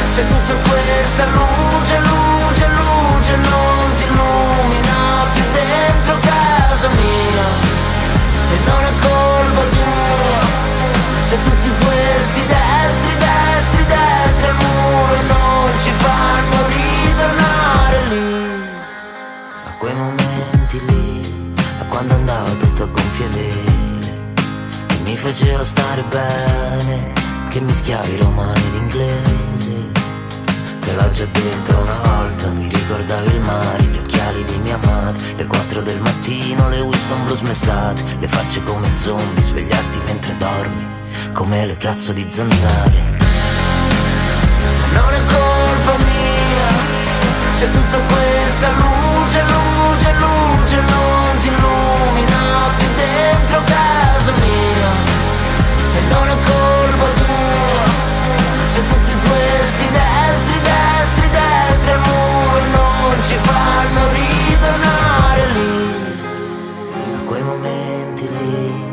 se 0.08 0.26
tutta 0.26 0.54
questa 0.68 1.26
luce, 1.26 1.98
luce, 2.00 2.25
stare 25.96 26.02
bene 26.08 27.12
Che 27.48 27.60
mischiavi 27.60 28.16
romani 28.16 28.60
ed 28.66 28.74
inglese 28.74 30.04
Te 30.80 30.94
l'ho 30.94 31.10
già 31.10 31.24
detto 31.24 31.78
una 31.78 32.00
volta, 32.02 32.48
mi 32.50 32.68
ricordavi 32.68 33.34
il 33.34 33.40
mare, 33.40 33.82
gli 33.82 33.98
occhiali 33.98 34.44
di 34.44 34.56
mia 34.58 34.76
madre, 34.76 35.34
le 35.34 35.46
4 35.46 35.82
del 35.82 36.00
mattino, 36.00 36.68
le 36.68 36.80
Winston 36.80 37.24
blu 37.24 37.34
smezzate, 37.34 38.04
le 38.20 38.28
facce 38.28 38.62
come 38.62 38.96
zombie, 38.96 39.42
svegliarti 39.42 39.98
mentre 40.06 40.36
dormi, 40.36 40.86
come 41.32 41.66
le 41.66 41.76
cazzo 41.76 42.12
di 42.12 42.24
zanzare. 42.28 43.18
Non 44.92 45.12
è 45.12 45.22
colpa 45.26 46.04
mia, 46.04 46.68
se 47.56 47.68
tutta 47.68 47.98
questa 47.98 48.70
luce, 48.78 49.42
luce, 49.42 50.12
luce 50.20 50.80
non 50.88 51.15
non 56.08 56.28
è 56.28 56.36
colpa 56.50 57.06
tua, 57.20 57.84
se 58.68 58.80
tutti 58.86 59.12
questi 59.28 59.90
destri, 59.90 60.60
destri, 60.60 61.28
destri 61.30 61.90
al 61.92 62.00
muro 62.00 62.60
non 62.76 63.22
ci 63.22 63.36
fanno 63.36 64.00
ritornare 64.12 65.42
lì, 65.52 65.72
a 67.14 67.20
quei 67.24 67.42
momenti 67.42 68.28
lì. 68.38 68.84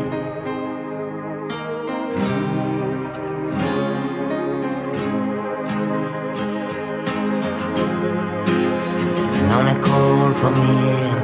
E 9.31 9.41
non 9.47 9.67
è 9.67 9.79
colpa 9.79 10.49
mia, 10.49 11.21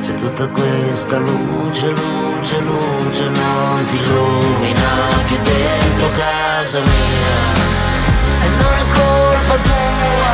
se 0.00 0.14
tutta 0.16 0.46
questa 0.48 1.18
luce, 1.18 1.90
luce, 1.90 2.25
luce, 2.46 2.60
luce 2.60 3.28
non 3.28 3.84
ti 3.86 3.96
illumina 3.96 4.90
più 5.26 5.36
dentro 5.42 6.10
casa 6.12 6.78
mia. 6.78 7.38
E 8.40 8.48
non 8.48 8.72
è 8.72 8.84
colpa 8.94 9.56
tua 9.56 10.32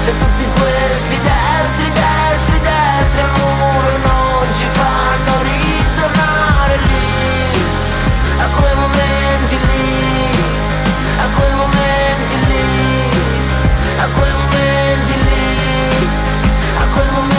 se 0.00 0.16
tutti 0.16 0.46
questi 0.46 1.20
destri, 1.20 1.92
destri, 1.92 2.60
destri 2.60 3.20
al 3.20 3.30
muro 3.36 3.90
non 4.08 4.54
ci 4.54 4.66
fanno 4.72 5.42
ritornare 5.42 6.76
lì. 6.78 7.60
A 8.38 8.48
quei 8.48 8.74
momenti 8.74 9.58
lì, 9.66 10.30
a 11.18 11.28
quei 11.36 11.52
momenti 11.52 12.36
lì, 12.46 13.10
a 13.98 14.08
quei 14.16 14.32
momenti 14.32 15.14
lì, 15.24 16.08
a 16.78 16.86
quei 16.86 17.10
momenti 17.10 17.26
lì 17.26 17.37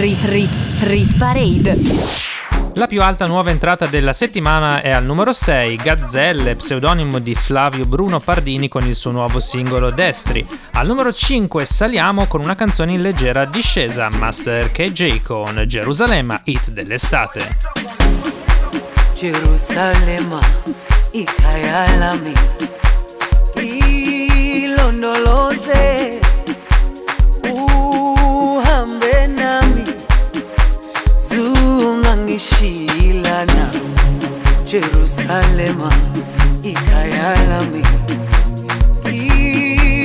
Rit 0.00 1.16
Parade. 1.18 1.76
La 2.74 2.86
più 2.86 3.02
alta 3.02 3.26
nuova 3.26 3.50
entrata 3.50 3.86
della 3.86 4.12
settimana 4.12 4.80
è 4.80 4.92
al 4.92 5.04
numero 5.04 5.32
6, 5.32 5.74
Gazzelle, 5.74 6.54
pseudonimo 6.54 7.18
di 7.18 7.34
Flavio 7.34 7.84
Bruno 7.84 8.20
Pardini 8.20 8.68
con 8.68 8.86
il 8.86 8.94
suo 8.94 9.10
nuovo 9.10 9.40
singolo 9.40 9.90
Destri. 9.90 10.46
Al 10.74 10.86
numero 10.86 11.12
5 11.12 11.64
saliamo 11.64 12.26
con 12.26 12.40
una 12.40 12.54
canzone 12.54 12.92
in 12.92 13.02
leggera 13.02 13.44
discesa, 13.44 14.08
Master 14.08 14.70
KJ 14.70 15.20
con 15.22 15.64
Gerusalemme, 15.66 16.42
hit 16.44 16.70
dell'estate. 16.70 17.56
Jerusalema 19.16 20.38
ikhaya 21.10 21.96
lami 21.96 22.32
ilondoloze 24.64 26.27
zungangishilana 32.38 33.70
Jerusalema 34.64 35.92
ikhaya 36.62 37.36
lami 37.48 37.82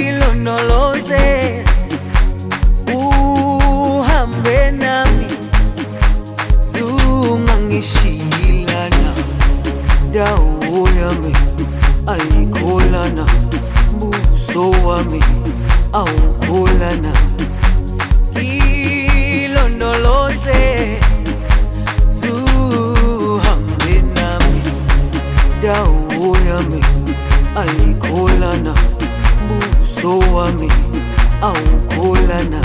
ilondoloze 0.07 1.63
uhambe 2.95 4.71
nami. 4.71 5.25
Zungangishilana 6.71 9.13
dawo 10.13 10.89
yami 10.99 11.34
ayikholana 12.07 13.25
buso 13.99 14.71
wami 14.88 15.23
awukholana. 15.93 17.13
Ilondoloze 19.43 20.92
ayikholana 27.56 28.74
buso 29.47 30.20
wami 30.36 30.70
awukholana 31.41 32.62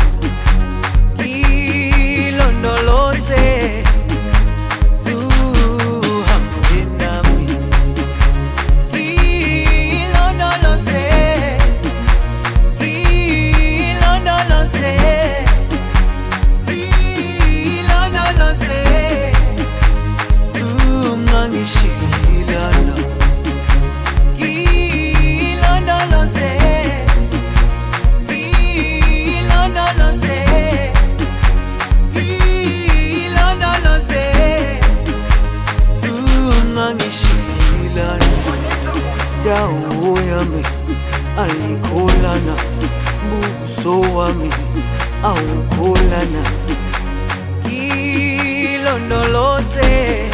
ayikholana 42.39 42.57
buso 43.29 44.01
wami 44.17 44.51
awukholana. 45.23 46.43
Ilondoloze 48.85 50.28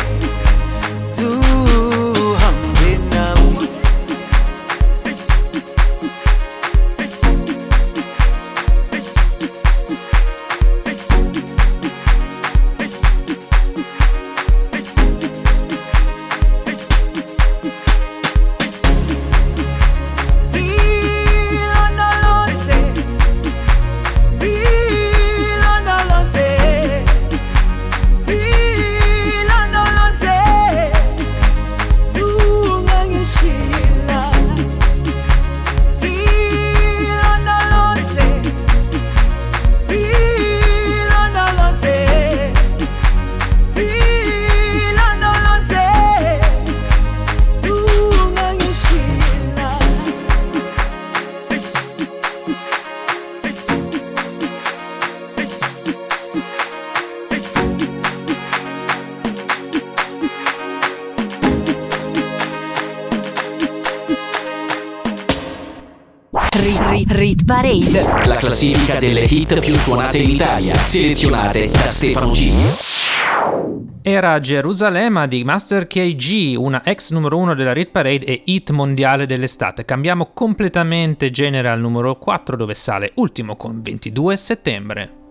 classifica 68.95 68.99
delle 68.99 69.21
hit 69.23 69.61
più 69.61 69.75
suonate 69.75 70.19
in 70.19 70.31
Italia, 70.31 70.75
selezionate 70.75 71.69
da 71.69 71.91
Stefano 71.91 72.33
G. 72.33 74.03
Era 74.03 74.39
Gerusalemme 74.39 75.27
di 75.29 75.45
Master 75.45 75.87
KG, 75.87 76.55
una 76.59 76.85
ex 76.85 77.11
numero 77.11 77.39
1 77.39 77.55
della 77.55 77.73
Rit 77.73 77.91
Parade 77.91 78.25
e 78.25 78.43
hit 78.45 78.71
mondiale 78.71 79.27
dell'estate. 79.27 79.85
Cambiamo 79.85 80.31
completamente 80.35 81.31
genere 81.31 81.71
al 81.71 81.81
numero 81.81 82.17
4 82.17 82.57
dove 82.57 82.75
sale 82.75 83.13
ultimo 83.17 83.57
con 83.57 83.81
22 83.83 84.37
settembre. 84.37 85.24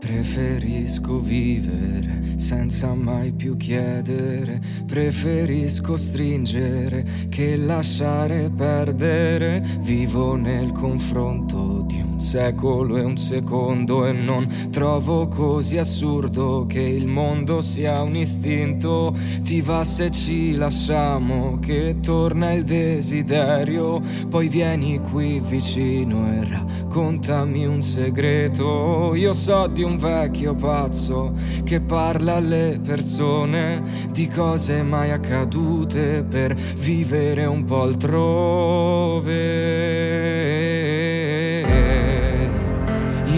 Preferisco 0.00 1.18
vivere 1.18 2.36
senza 2.36 2.94
mai 2.94 3.32
più 3.32 3.56
chiedere, 3.56 4.60
preferisco 4.86 5.96
stringere 5.96 7.04
che 7.28 7.56
lasciare 7.56 8.48
perdere. 8.54 9.62
Vivo 9.80 10.36
nel 10.36 10.70
confronto 10.72 11.84
di 11.86 12.00
un 12.00 12.20
secolo 12.20 12.96
e 12.96 13.02
un 13.02 13.16
secondo 13.16 14.06
e 14.06 14.12
non 14.12 14.46
trovo 14.70 15.26
così 15.28 15.78
assurdo 15.78 16.64
che 16.66 16.80
il 16.80 17.06
mondo 17.06 17.60
sia 17.60 18.00
un 18.02 18.14
istinto. 18.16 19.14
Ti 19.42 19.60
va 19.60 19.82
se 19.82 20.10
ci 20.10 20.54
lasciamo 20.54 21.58
che 21.58 21.96
torna 22.00 22.52
il 22.52 22.62
desiderio, 22.62 24.00
poi 24.30 24.48
vieni 24.48 25.00
qui 25.00 25.40
vicino 25.40 26.26
e 26.32 26.48
raccontami 26.48 27.66
un 27.66 27.82
segreto. 27.82 29.14
Io 29.14 29.32
so 29.32 29.66
di 29.66 29.82
un 29.82 29.87
vecchio 29.96 30.54
pazzo 30.54 31.32
che 31.64 31.80
parla 31.80 32.34
alle 32.34 32.78
persone 32.84 33.82
di 34.10 34.28
cose 34.28 34.82
mai 34.82 35.10
accadute 35.10 36.24
per 36.28 36.54
vivere 36.54 37.46
un 37.46 37.64
po' 37.64 37.82
altrove. 37.82 39.36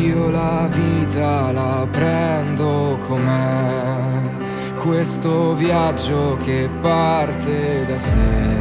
Io 0.03 0.31
la 0.31 0.69
vita 0.69 1.53
la 1.53 1.87
prendo 1.91 2.99
com'è, 3.07 4.75
questo 4.77 5.55
viaggio 5.55 6.37
che 6.43 6.69
parte 6.81 7.85
da 7.85 7.97
sé 7.99 8.61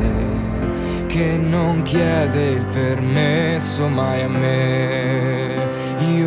che 1.10 1.38
non 1.38 1.82
chiede 1.82 2.50
il 2.50 2.66
permesso 2.68 3.88
mai 3.88 4.22
a 4.22 4.28
me. 4.28 5.39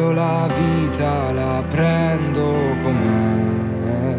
Io 0.03 0.11
la 0.11 0.49
vita 0.53 1.31
la 1.31 1.63
prendo 1.69 2.43
com'è. 2.83 4.17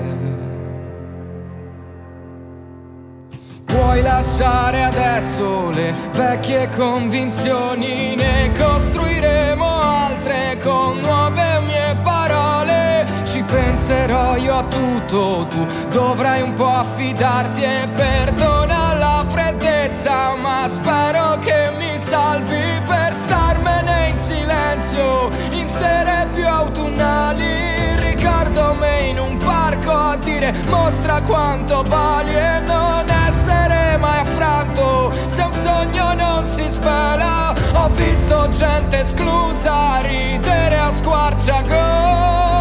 Puoi 3.66 4.02
lasciare 4.02 4.86
adesso 4.86 5.72
le 5.72 5.94
vecchie 6.14 6.70
convinzioni, 6.70 8.16
ne 8.16 8.54
costruiremo 8.58 9.66
altre 9.66 10.58
con 10.64 11.02
nuove 11.02 11.60
mie 11.66 11.98
parole. 12.02 13.06
Ci 13.26 13.44
penserò 13.44 14.38
io 14.38 14.56
a 14.56 14.64
tutto, 14.64 15.48
tu 15.50 15.68
dovrai 15.90 16.44
un 16.44 16.54
po' 16.54 16.70
affidarti 16.70 17.62
e 17.62 17.90
perdona 17.94 18.94
la 18.94 19.26
freddezza, 19.28 20.34
ma 20.42 20.66
spero 20.66 21.40
che 21.40 21.72
mi 21.78 21.98
salvi 22.00 22.80
per 22.86 23.14
starmene 23.14 24.10
in 24.12 24.18
silenzio, 24.18 25.30
sere 25.78 26.28
più 26.34 26.47
autunnali. 26.47 27.95
ricordo 27.95 28.76
me 28.80 29.09
in 29.09 29.19
un 29.19 29.38
parco 29.38 29.91
a 29.91 30.15
dire 30.17 30.53
mostra 30.67 31.21
quanto 31.21 31.84
vali 31.88 32.34
e 32.34 32.59
non 32.65 33.03
essere 33.28 33.97
mai 33.97 34.19
affranto 34.19 35.11
se 35.28 35.41
un 35.41 35.53
sogno 35.53 36.13
non 36.13 36.45
si 36.45 36.63
svela 36.69 37.53
ho 37.74 37.89
visto 37.89 38.47
gente 38.49 38.99
esclusa 38.99 39.99
ridere 40.01 40.78
a 40.78 40.93
squarciagola 40.93 42.53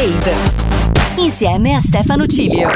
Parade 0.00 0.34
insieme 1.16 1.74
a 1.74 1.78
Stefano 1.78 2.24
Cilio. 2.24 2.70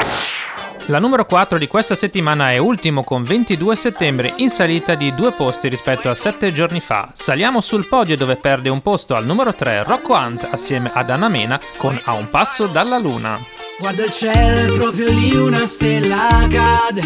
La 0.85 0.99
numero 0.99 1.25
4 1.25 1.57
di 1.57 1.67
questa 1.67 1.95
settimana 1.95 2.51
è 2.51 2.57
ultimo 2.57 3.01
con 3.01 3.23
22 3.23 3.75
settembre 3.75 4.33
in 4.35 4.51
salita 4.51 4.93
di 4.93 5.11
due 5.15 5.31
posti 5.31 5.67
rispetto 5.67 6.07
a 6.07 6.13
7 6.13 6.53
giorni 6.53 6.79
fa. 6.79 7.09
Saliamo 7.13 7.61
sul 7.61 7.87
podio 7.87 8.15
dove 8.15 8.35
perde 8.35 8.69
un 8.69 8.83
posto 8.83 9.15
al 9.15 9.25
numero 9.25 9.55
3 9.55 9.81
Rocco 9.81 10.13
Hunt 10.13 10.47
assieme 10.51 10.91
ad 10.93 11.09
Anna 11.09 11.27
Mena 11.27 11.59
con 11.77 11.99
A 12.03 12.13
un 12.13 12.29
passo 12.29 12.67
dalla 12.67 12.99
luna. 12.99 13.54
Guarda 13.77 14.05
il 14.05 14.11
cielo, 14.11 14.73
è 14.73 14.77
proprio 14.77 15.09
lì 15.09 15.35
una 15.35 15.65
stella 15.65 16.47
cade. 16.49 17.01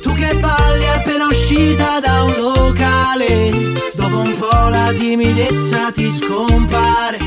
Tu 0.00 0.12
che 0.12 0.38
balli 0.38 0.86
appena 0.94 1.26
uscita 1.26 1.98
da 1.98 2.22
un 2.22 2.34
locale. 2.36 3.72
Dopo 3.94 4.18
un 4.18 4.36
po' 4.38 4.68
la 4.68 4.92
timidezza 4.94 5.90
ti 5.90 6.10
scompare. 6.12 7.18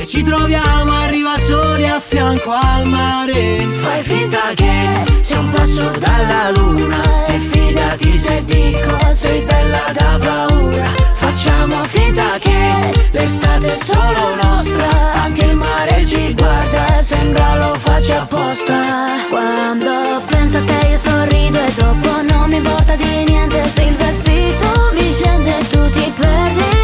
E 0.00 0.06
ci 0.06 0.22
troviamo, 0.24 0.92
arriva 1.02 1.38
soli 1.38 1.86
a 1.86 2.00
fianco 2.00 2.50
al 2.50 2.88
mare. 2.88 3.64
Fai 3.80 4.02
finta 4.02 4.52
che 4.54 5.04
sia 5.20 5.38
un 5.38 5.48
passo 5.50 5.88
dalla 5.96 6.50
luna. 6.50 7.26
E 7.28 7.38
fidati 7.38 8.18
se 8.18 8.44
dico, 8.44 8.98
sei 9.12 9.42
bella 9.42 9.92
da 9.92 10.18
paura. 10.20 11.05
Facciamo 11.26 11.82
finta 11.82 12.38
che 12.38 13.08
l'estate 13.10 13.72
è 13.72 13.74
solo 13.74 14.36
nostra. 14.40 14.88
Anche 15.14 15.46
il 15.46 15.56
mare 15.56 16.06
ci 16.06 16.32
guarda, 16.34 17.02
sembra 17.02 17.56
lo 17.56 17.74
faccia 17.74 18.22
apposta. 18.22 19.26
Quando 19.28 20.22
penso 20.26 20.62
te 20.64 20.86
io 20.86 20.96
sorrido 20.96 21.58
e 21.58 21.72
dopo 21.74 22.22
non 22.22 22.48
mi 22.48 22.58
importa 22.58 22.94
di 22.94 23.24
niente 23.24 23.60
Se 23.64 23.82
il 23.82 23.96
vestito 23.96 24.92
mi 24.92 25.10
scende 25.10 25.58
e 25.58 25.66
tu 25.66 25.90
ti 25.90 26.12
perdi 26.16 26.75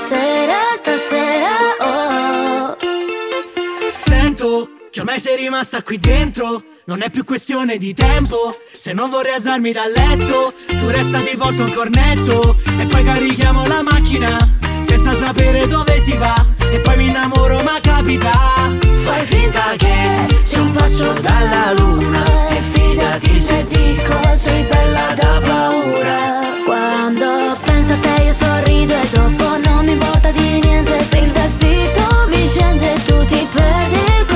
bella 0.00 0.08
questa 0.08 0.16
sera, 0.16 0.60
stasera 0.76 1.48
Oh 1.80 2.76
Sento 3.98 4.70
che 4.90 5.00
ormai 5.00 5.20
sei 5.20 5.36
rimasta 5.36 5.82
qui 5.82 5.98
dentro. 5.98 6.64
Non 6.86 7.02
è 7.02 7.10
più 7.10 7.24
questione 7.24 7.76
di 7.76 7.94
tempo. 7.94 8.58
Se 8.72 8.92
non 8.92 9.10
vorrei 9.10 9.34
alzarmi 9.34 9.70
dal 9.70 9.92
letto, 9.92 10.52
tu 10.66 10.88
resta 10.88 11.20
ti 11.20 11.36
porto 11.36 11.64
un 11.64 11.72
cornetto. 11.72 12.56
E 12.78 12.86
poi 12.86 13.04
carichiamo 13.04 13.66
la 13.66 13.82
macchina 13.82 14.36
senza 14.82 15.14
sapere 15.14 15.66
dove 15.66 15.98
si 16.00 16.16
va. 16.16 16.34
E 16.70 16.80
poi 16.80 16.96
mi 16.96 17.08
innamoro, 17.08 17.62
ma 17.62 17.78
capita. 17.80 18.30
Fai 19.04 19.24
finta 19.24 19.74
che 19.76 20.42
sia 20.42 20.60
un 20.60 20.70
passo 20.72 21.12
dalla 21.20 21.72
luna. 21.76 22.24
E 22.50 22.60
fidati 22.60 23.40
se 23.40 23.66
dico, 23.68 24.18
sei 24.34 24.64
bella 24.64 25.14
da 25.14 25.40
paura. 25.40 26.18
Quando 26.64 27.56
penso 27.64 27.94
a 27.94 27.96
te 27.96 28.22
io 28.22 28.32
sorrido 28.32 28.94
e 28.94 29.08
dopo 29.12 29.58
non 29.64 29.84
mi 29.84 29.92
importa 29.92 30.30
di 30.30 30.60
niente 30.60 31.02
Se 31.02 31.18
il 31.18 31.32
vestito 31.32 32.26
mi 32.28 32.46
scende 32.46 32.92
tu 33.04 33.24
ti 33.24 33.48
perdi 33.50 34.29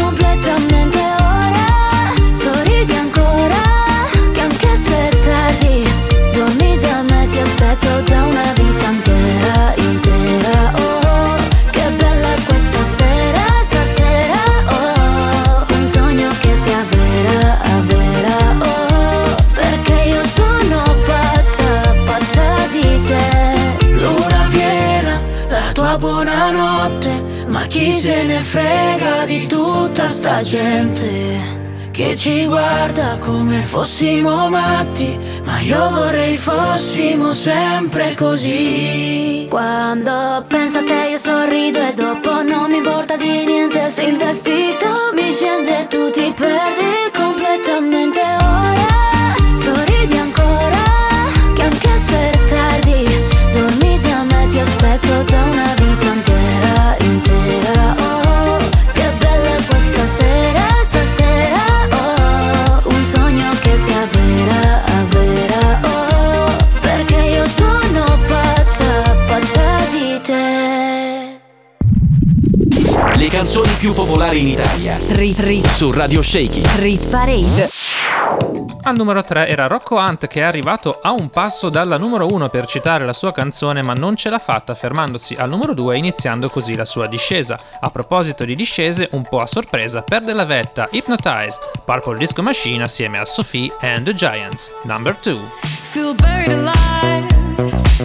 sta 30.35 30.43
gente 30.43 31.39
che 31.93 32.17
ci 32.17 32.47
guarda 32.47 33.19
come 33.21 33.63
fossimo 33.63 34.49
matti. 34.49 35.17
Ma 35.45 35.61
io 35.61 35.91
vorrei 35.91 36.37
fossimo 36.37 37.33
sempre 37.33 38.15
così. 38.17 39.47
Quando 39.49 40.45
penso 40.49 40.79
a 40.79 40.85
te 40.85 41.11
io 41.11 41.19
sorrido 41.19 41.79
e 41.79 41.95
dopo 41.95 42.43
non 42.43 42.71
mi 42.71 42.79
importa 42.79 43.17
di 43.17 43.45
niente 43.45 43.89
Se 43.89 44.03
il 44.03 44.17
vestito 44.17 45.13
mi 45.15 45.33
scende 45.33 45.87
tu 45.87 46.11
ti 46.11 46.33
perdi 46.35 47.13
completamente 47.13 48.44
canzoni 73.35 73.73
più 73.81 73.93
popolari 73.95 74.39
in 74.39 74.47
Italia. 74.47 74.97
Rit 75.09 75.41
Rit 75.41 75.67
Su 75.67 75.91
Radio 75.91 76.23
Shaky. 76.23 76.63
Rit 76.77 77.09
Parade. 77.09 77.69
Al 78.83 78.95
numero 78.95 79.23
3 79.23 79.49
era 79.49 79.67
Rocco 79.67 79.97
Hunt 79.97 80.29
che 80.29 80.39
è 80.39 80.45
arrivato 80.45 81.01
a 81.03 81.11
un 81.11 81.31
passo 81.31 81.69
dalla 81.69 81.97
numero 81.97 82.29
1 82.29 82.49
per 82.49 82.67
citare 82.67 83.05
la 83.05 83.13
sua 83.13 83.33
canzone 83.33 83.83
ma 83.83 83.93
non 83.93 84.15
ce 84.15 84.31
l'ha 84.31 84.39
fatta 84.39 84.77
fermandosi 84.77 85.35
al 85.35 85.51
numero 85.51 85.75
2 85.75 85.97
iniziando 85.97 86.49
così 86.49 86.77
la 86.77 86.85
sua 86.85 87.09
discesa. 87.09 87.59
A 87.81 87.91
proposito 87.91 88.45
di 88.45 88.55
discese, 88.55 89.09
un 89.11 89.23
po' 89.29 89.39
a 89.39 89.47
sorpresa, 89.47 90.03
perde 90.03 90.33
la 90.33 90.45
vetta 90.45 90.87
Hypnotized, 90.93 91.83
Purple 91.85 92.17
Disco 92.17 92.41
Machine 92.41 92.85
assieme 92.85 93.19
a 93.19 93.25
Sophie 93.25 93.69
and 93.81 94.05
the 94.05 94.15
Giants, 94.15 94.71
number 94.85 95.13
2. 95.17 95.41
Feel 95.83 96.15
buried 96.15 96.53
alive. 96.53 97.27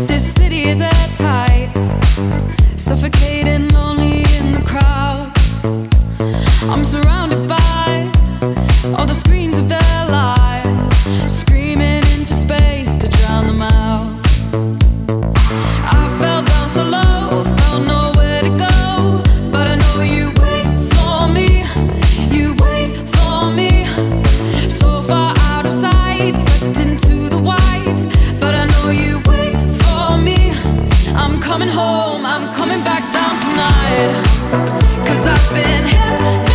This 0.07 0.33
city 0.33 0.67
is 0.67 0.81
at 0.81 1.15
tight. 1.15 1.69
Suffocating, 2.77 3.71
lonely 3.71 4.28
coming 31.59 31.75
home, 31.75 32.25
I'm 32.25 32.53
coming 32.53 32.83
back 32.83 33.03
down 33.11 33.35
tonight. 33.45 34.11
Cause 35.05 35.27
I've 35.27 35.49
been 35.51 35.85
hypnotized 35.87 36.48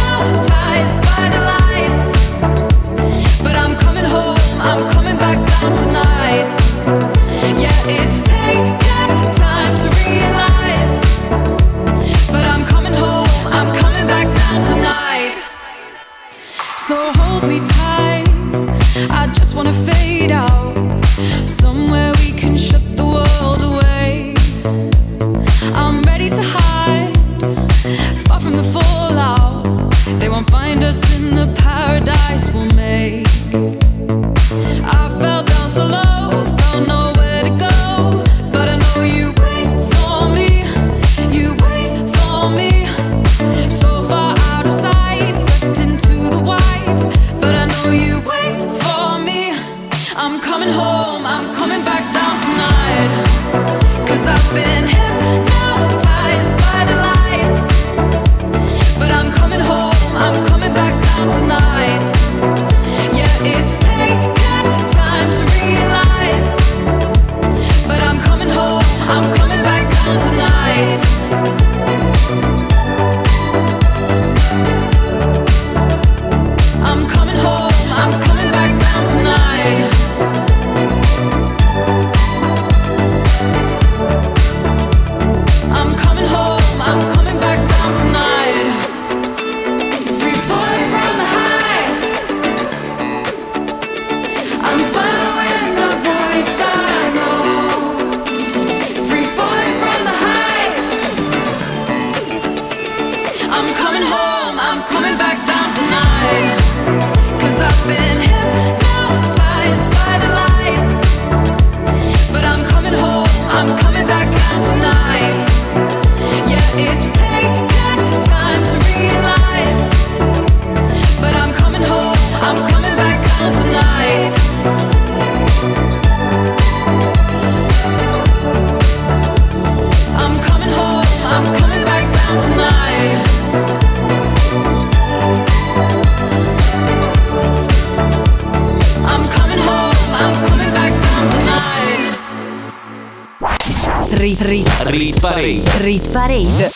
Rit 144.96 145.18
Parade. 145.18 145.62
Rit 145.80 146.12
Parade. 146.12 146.68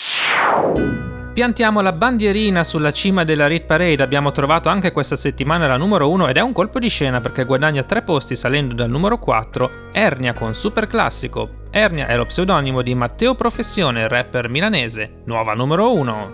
Piantiamo 1.33 1.81
la 1.81 1.93
bandierina 1.93 2.65
sulla 2.65 2.91
cima 2.91 3.23
della 3.23 3.47
Rit 3.47 3.65
Parade, 3.65 4.03
abbiamo 4.03 4.33
trovato 4.33 4.69
anche 4.69 4.91
questa 4.91 5.15
settimana 5.15 5.69
la 5.69 5.77
numero 5.77 6.11
1 6.11 6.27
ed 6.27 6.37
è 6.37 6.41
un 6.41 6.53
colpo 6.53 6.81
di 6.81 6.89
scena 6.89 7.21
perché 7.21 7.45
guadagna 7.45 7.85
tre 7.85 8.03
posti 8.03 8.35
salendo 8.35 8.75
dal 8.75 8.91
numero 8.91 9.21
4 9.21 9.91
Ernia 9.93 10.33
con 10.33 10.53
Super 10.53 10.89
Classico. 10.89 11.67
Ernia 11.71 12.09
è 12.09 12.17
lo 12.17 12.27
pseudonimo 12.27 12.83
di 12.83 12.93
Matteo 12.97 13.37
Professione, 13.37 14.09
rapper 14.09 14.49
milanese, 14.49 15.23
nuova 15.27 15.55
numero 15.55 15.95
1. 15.95 16.33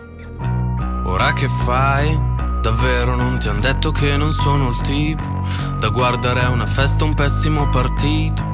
Ora 1.04 1.34
che 1.34 1.48
fai? 1.48 2.18
Davvero 2.62 3.14
non 3.14 3.38
ti 3.38 3.48
han 3.48 3.60
detto 3.60 3.90
che 3.90 4.16
non 4.16 4.32
sono 4.32 4.70
il 4.70 4.80
tipo 4.80 5.46
da 5.78 5.90
guardare 5.90 6.44
a 6.44 6.48
una 6.48 6.64
festa 6.64 7.04
un 7.04 7.12
pessimo 7.12 7.68
partito. 7.68 8.53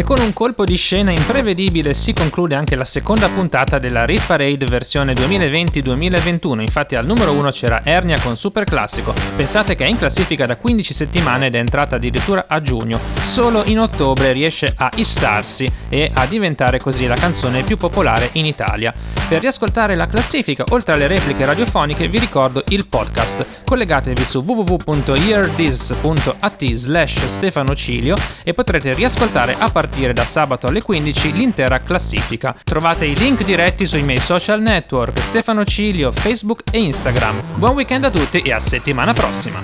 E 0.00 0.02
con 0.02 0.18
un 0.18 0.32
colpo 0.32 0.64
di 0.64 0.76
scena 0.76 1.10
imprevedibile 1.10 1.92
si 1.92 2.14
conclude 2.14 2.54
anche 2.54 2.74
la 2.74 2.86
seconda 2.86 3.28
puntata 3.28 3.78
della 3.78 4.06
Rit 4.06 4.26
Parade 4.26 4.64
versione 4.64 5.12
2020-2021. 5.12 6.60
Infatti 6.60 6.94
al 6.94 7.04
numero 7.04 7.32
1 7.32 7.50
c'era 7.50 7.82
Ernia 7.84 8.18
con 8.18 8.34
Super 8.34 8.64
Classico. 8.64 9.12
Pensate 9.36 9.76
che 9.76 9.84
è 9.84 9.88
in 9.88 9.98
classifica 9.98 10.46
da 10.46 10.56
15 10.56 10.94
settimane 10.94 11.48
ed 11.48 11.54
è 11.54 11.58
entrata 11.58 11.96
addirittura 11.96 12.46
a 12.48 12.62
giugno. 12.62 12.98
Solo 13.16 13.62
in 13.66 13.78
ottobre 13.78 14.32
riesce 14.32 14.72
a 14.74 14.90
issarsi 14.94 15.70
e 15.90 16.10
a 16.14 16.24
diventare 16.24 16.80
così 16.80 17.06
la 17.06 17.16
canzone 17.16 17.62
più 17.62 17.76
popolare 17.76 18.30
in 18.32 18.46
Italia. 18.46 18.94
Per 19.28 19.40
riascoltare 19.40 19.96
la 19.96 20.06
classifica, 20.06 20.64
oltre 20.70 20.94
alle 20.94 21.08
repliche 21.08 21.44
radiofoniche, 21.44 22.08
vi 22.08 22.18
ricordo 22.18 22.64
il 22.68 22.86
podcast. 22.86 23.44
Collegatevi 23.64 24.22
su 24.22 24.40
www.earthis.at 24.40 26.72
slash 26.72 27.26
Stefano 27.26 27.76
Cilio 27.76 28.16
e 28.42 28.54
potrete 28.54 28.92
riascoltare 28.92 29.54
a 29.56 29.70
partire 29.90 30.12
da 30.12 30.24
sabato 30.24 30.68
alle 30.68 30.82
15 30.82 31.32
l'intera 31.32 31.80
classifica. 31.80 32.54
Trovate 32.62 33.06
i 33.06 33.14
link 33.16 33.44
diretti 33.44 33.86
sui 33.86 34.02
miei 34.02 34.18
social 34.18 34.62
network 34.62 35.18
Stefano 35.18 35.64
Cilio, 35.64 36.12
Facebook 36.12 36.62
e 36.70 36.78
Instagram. 36.78 37.42
Buon 37.56 37.74
weekend 37.74 38.04
a 38.04 38.10
tutti 38.10 38.38
e 38.38 38.52
a 38.52 38.60
settimana 38.60 39.12
prossima. 39.12 39.60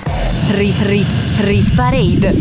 Rit 0.50 0.80
Rit 0.82 1.06
Rit 1.38 1.74
Parade. 1.74 2.34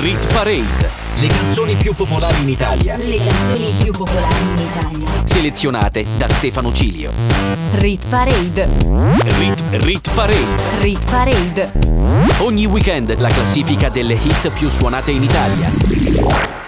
Rit 0.00 0.32
Parade. 0.32 0.98
Le 1.18 1.26
canzoni 1.26 1.74
più 1.76 1.94
popolari 1.94 2.42
in 2.42 2.50
Italia. 2.50 2.96
Le 2.96 3.16
canzoni 3.16 3.74
più 3.82 3.92
popolari 3.92 4.44
in 4.44 4.58
Italia. 4.58 5.08
Selezionate 5.24 6.04
da 6.18 6.28
Stefano 6.28 6.72
Cilio. 6.72 7.10
Rit 7.78 8.06
Parade. 8.08 8.68
Rit, 9.38 9.62
Rit 9.70 10.10
Parade. 10.14 10.62
Rit 10.80 11.10
Parade. 11.10 11.72
Ogni 12.40 12.66
weekend 12.66 13.18
la 13.18 13.28
classifica 13.28 13.88
delle 13.88 14.14
hit 14.14 14.50
più 14.50 14.68
suonate 14.68 15.10
in 15.10 15.22
Italia. 15.22 16.59